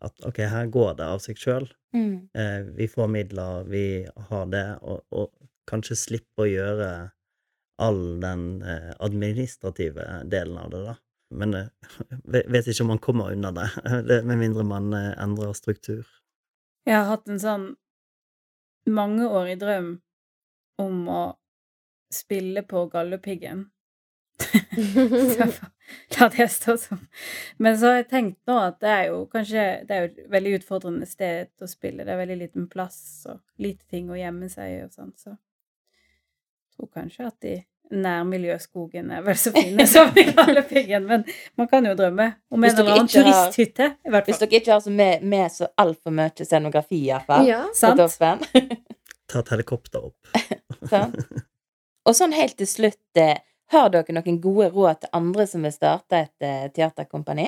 [0.00, 1.66] at ok, her går det av seg sjøl.
[1.92, 2.14] Mm.
[2.32, 3.84] Eh, vi får midler, vi
[4.30, 5.28] har det, og, og
[5.68, 6.88] kanskje slippe å gjøre
[7.82, 10.96] all den eh, administrative delen av det, da.
[11.32, 11.68] Men eh,
[12.54, 13.68] vet ikke om man kommer unna det,
[14.28, 16.06] med mindre man eh, endrer struktur.
[16.88, 17.68] Jeg har hatt en sånn
[18.90, 19.92] mangeårig drøm
[20.82, 21.22] om å
[22.12, 23.68] spille på Galdhøpiggen.
[26.18, 27.04] La det stå sånn.
[27.62, 30.20] Men så har jeg tenkt nå at det er jo kanskje Det er jo et
[30.32, 32.06] veldig utfordrende sted å spille.
[32.06, 35.34] Det er veldig liten plass og lite ting å gjemme seg i og sånn, så
[35.34, 37.56] jeg tror kanskje at i
[37.92, 41.24] nærmiljøskogen er vel så fine som i Galdhøpiggen, men
[41.60, 44.32] man kan jo drømme om en eller annen turisthytte, i hvert fall.
[44.32, 47.62] Hvis dere ikke har så med, med så altfor mye scenografi, iallfall, Ja.
[47.68, 48.44] på toppen.
[49.32, 50.44] Ta et helikopter opp.
[50.90, 51.14] sånn.
[52.08, 53.38] Og sånn helt til slutt, eh,
[53.72, 57.46] har dere noen gode råd til andre som vil starte et eh, teaterkompani?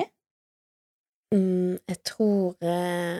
[1.35, 3.19] Mm, jeg tror eh,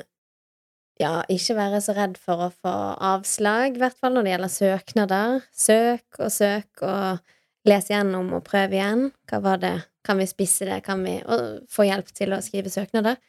[1.02, 2.74] Ja, ikke være så redd for å få
[3.04, 5.42] avslag, i hvert fall når det gjelder søknader.
[5.52, 9.10] Søk og søk og les gjennom og prøv igjen.
[9.28, 9.76] Hva var det?
[10.06, 10.80] Kan vi spisse det?
[10.86, 13.20] Kan vi og få hjelp til å skrive søknader?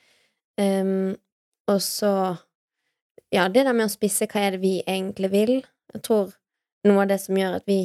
[0.61, 1.17] Um,
[1.69, 2.37] og så
[3.35, 5.55] Ja, det der med å spisse hva er det vi egentlig vil.
[5.93, 6.31] Jeg tror
[6.87, 7.81] noe av det som gjør at vi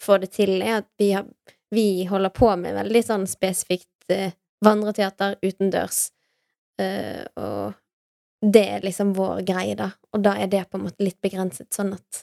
[0.00, 1.26] får det til, er at vi, har,
[1.70, 4.32] vi holder på med veldig sånn spesifikt eh,
[4.64, 6.06] vandreteater utendørs.
[6.80, 7.76] Uh, og
[8.42, 9.90] det er liksom vår greie, da.
[10.14, 12.22] Og da er det på en måte litt begrenset, sånn at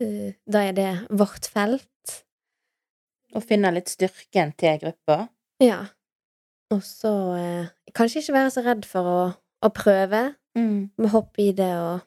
[0.00, 2.14] uh, Da er det vårt felt.
[3.34, 5.26] Og finne litt styrken til gruppa?
[5.62, 5.82] Ja.
[6.74, 9.18] Og så uh, kanskje ikke være så redd for å,
[9.66, 10.28] å prøve.
[10.56, 10.92] Mm.
[11.12, 12.06] Hoppe i det og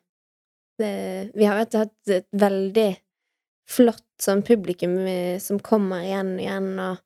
[0.80, 2.90] det, Vi har jo hatt- et veldig
[3.70, 6.98] flott sånn publikum eh, som kommer igjen og igjen, og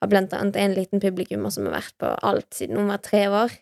[0.00, 3.26] har blant annet en liten publikummer som har vært på alt siden hun var tre
[3.28, 3.52] år.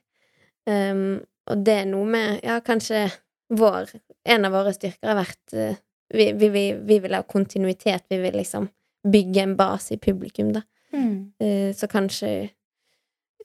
[0.70, 3.06] Um, og det er noe med Ja, kanskje
[3.52, 3.90] vår
[4.24, 5.76] En av våre styrker har vært eh,
[6.14, 8.04] vi, vi, vi, vi vil ha kontinuitet.
[8.08, 8.68] Vi vil liksom
[9.08, 10.62] bygge en base i publikum, da.
[10.92, 11.32] Mm.
[11.40, 12.30] Eh, Så kanskje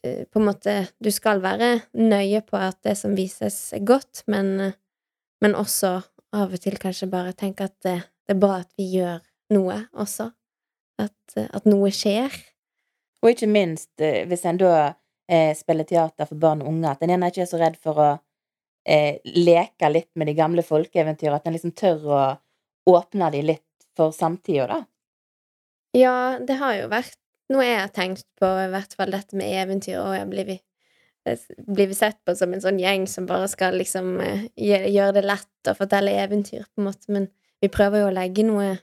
[0.04, 4.24] eh, på en måte Du skal være nøye på at det som vises, er godt,
[4.28, 4.74] men,
[5.42, 6.00] men også
[6.32, 7.98] av og til kanskje bare tenke at det,
[8.28, 9.20] det er bra at vi gjør
[9.56, 10.30] noe også.
[11.00, 12.36] At, at noe skjer.
[13.24, 14.94] Og ikke minst, hvis en da
[15.30, 18.02] eh, spiller teater for barn og unge, at en gjerne ikke er så redd for
[18.02, 18.10] å
[18.90, 22.22] eh, leke litt med de gamle folkeeventyrene, at en liksom tør å
[22.90, 24.80] åpne de litt for samtida, da.
[25.98, 27.18] Ja, det har jo vært
[27.50, 30.58] noe jeg har tenkt på, i hvert fall dette med eventyr, og jeg blir
[31.68, 35.70] blir sett på som en sånn gjeng som bare skal liksom eh, gjøre det lett
[35.70, 37.28] å fortelle eventyr, på en måte, men
[37.62, 38.78] vi prøver jo å legge noe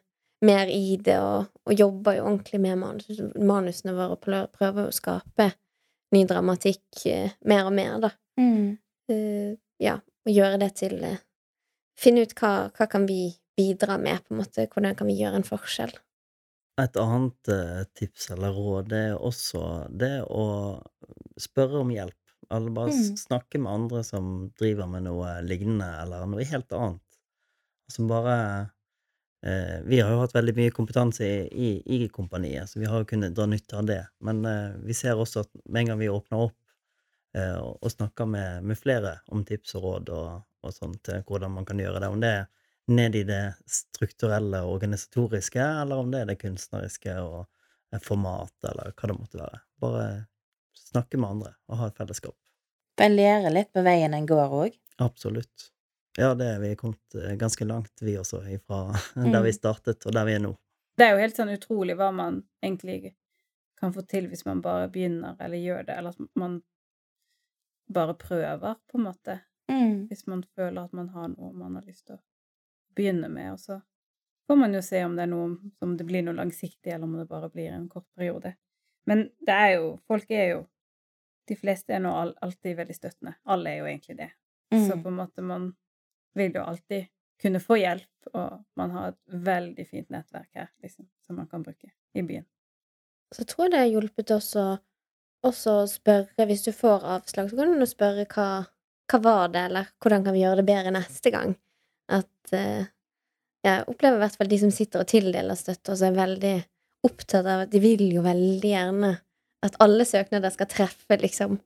[0.45, 4.95] mer i det, og, og jobber jo ordentlig med manus, manusene våre, og prøver å
[4.95, 5.49] skape
[6.17, 8.11] ny dramatikk eh, mer og mer, da.
[9.13, 9.53] Eh,
[9.85, 11.19] ja, og gjøre det til uh,
[11.97, 15.39] Finne ut hva, hva kan vi bidra med, på en måte, hvordan kan vi gjøre
[15.41, 15.95] en forskjell.
[16.83, 19.63] Et annet uh, tips eller råd, det er også
[19.97, 20.43] det å
[21.41, 22.19] spørre om hjelp.
[22.53, 23.17] Eller bare Mm.
[23.19, 27.17] snakke med andre som driver med noe lignende, eller noe helt annet.
[27.91, 28.37] Som bare
[29.47, 33.03] eh, Vi har jo hatt veldig mye kompetanse i, i, i kompaniet, så vi har
[33.03, 34.03] jo kunnet dra nytte av det.
[34.27, 36.59] Men eh, vi ser også at med en gang vi åpner opp
[37.39, 41.57] eh, og, og snakker med, med flere om tips og råd og, og sånt, hvordan
[41.59, 42.47] man kan gjøre det, om det er
[42.87, 47.41] ned i det strukturelle og organisatoriske, eller om det er det kunstneriske og
[47.93, 49.63] eh, format, eller hva det måtte være.
[49.83, 50.09] Bare
[50.87, 52.37] snakke med andre og ha et fellesskap.
[53.03, 54.77] En lærer litt på veien en går òg.
[55.03, 55.71] Absolutt.
[56.17, 58.79] Ja, det er vi kommet eh, ganske langt, vi også, fra
[59.17, 59.33] Mm.
[59.35, 60.55] der vi startet, og der vi er nå.
[60.97, 63.15] Det er jo helt sånn utrolig hva man egentlig
[63.77, 66.63] kan få til hvis man bare begynner, eller gjør det, eller at man
[67.93, 69.41] bare prøver, på en måte.
[69.71, 70.07] Mm.
[70.09, 72.23] Hvis man føler at man har noe man har lyst til å
[72.97, 73.81] begynne med, og så
[74.49, 77.17] får man jo se om det er noe som det blir noe langsiktig, eller om
[77.19, 78.55] det bare blir en kort periode.
[79.07, 80.63] Men det er jo Folk er jo
[81.47, 82.11] De fleste er nå
[82.43, 83.37] alltid veldig støttende.
[83.47, 84.31] Alle er jo egentlig det.
[84.73, 85.03] Så Mm.
[85.03, 85.77] på en måte man
[86.37, 87.07] vil jo alltid
[87.43, 91.63] kunne få hjelp, og man har et veldig fint nettverk her, liksom, som man kan
[91.67, 92.47] bruke i byen.
[93.35, 97.75] Så jeg tror det har hjulpet oss å spørre Hvis du får avslag, så kan
[97.79, 98.47] du spørre hva,
[99.11, 101.57] hva var det, eller hvordan kan vi gjøre det bedre neste gang?
[102.09, 102.87] At eh,
[103.67, 106.55] Jeg opplever i hvert fall de som sitter og tildeler støtte, og så er veldig
[107.07, 109.13] opptatt av at de vil jo veldig gjerne
[109.67, 111.59] at alle søknader skal treffe, liksom.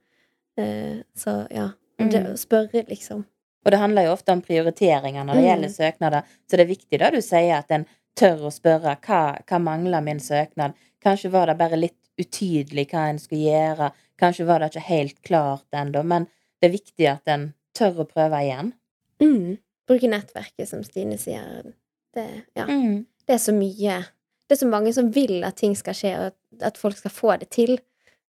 [0.57, 1.71] Eh, så ja.
[2.01, 2.31] Det Mm.
[2.33, 3.27] å spørre, liksom.
[3.64, 5.48] Og det handler jo ofte om prioriteringer når det Mm.
[5.50, 7.86] gjelder søknader, så det er viktig da du sier at en
[8.16, 10.72] tør å spørre hva, hva mangler min søknad.
[11.04, 13.92] Kanskje var det bare litt utydelig hva en skulle gjøre.
[14.20, 16.02] Kanskje var det ikke helt klart ennå.
[16.04, 16.26] Men
[16.61, 18.72] det er viktig at en tør å prøve igjen.
[19.20, 19.58] Mm.
[19.88, 21.72] Bruke nettverket, som Stine sier.
[22.14, 22.66] Det, ja.
[22.66, 23.06] Mm.
[23.26, 24.04] det er så mye
[24.48, 27.36] Det er så mange som vil at ting skal skje, og at, folk skal få
[27.38, 27.78] det til.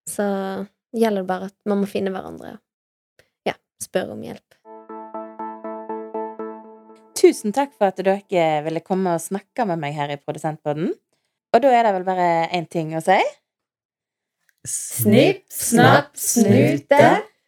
[0.08, 0.24] Så
[0.96, 2.58] gjelder det bare at man må finne hverandre.
[3.44, 3.52] Ja,
[3.82, 4.54] spørre om hjelp.
[7.16, 10.92] Tusen takk for at dere ville komme og snakke med meg her i Produsentpodden.
[11.54, 13.16] Og da er det vel bare én ting å si.
[14.66, 17.02] Snipp, snapp, snute,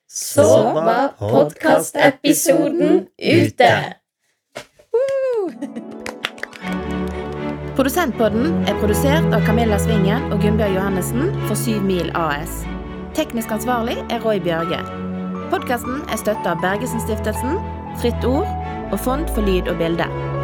[0.09, 0.47] så
[0.79, 3.73] var podkastepisoden ute.
[7.77, 12.63] Produsentpodden er produsert av Camilla Svingen og Gunnbjørg Johannessen for Syv Mil AS.
[13.19, 14.81] Teknisk ansvarlig er Roy Bjørge.
[15.53, 17.61] Podkasten er støtta av Bergesen-stiftelsen,
[17.99, 18.58] Fritt Ord
[18.93, 20.38] og Fond for lyd og bilde.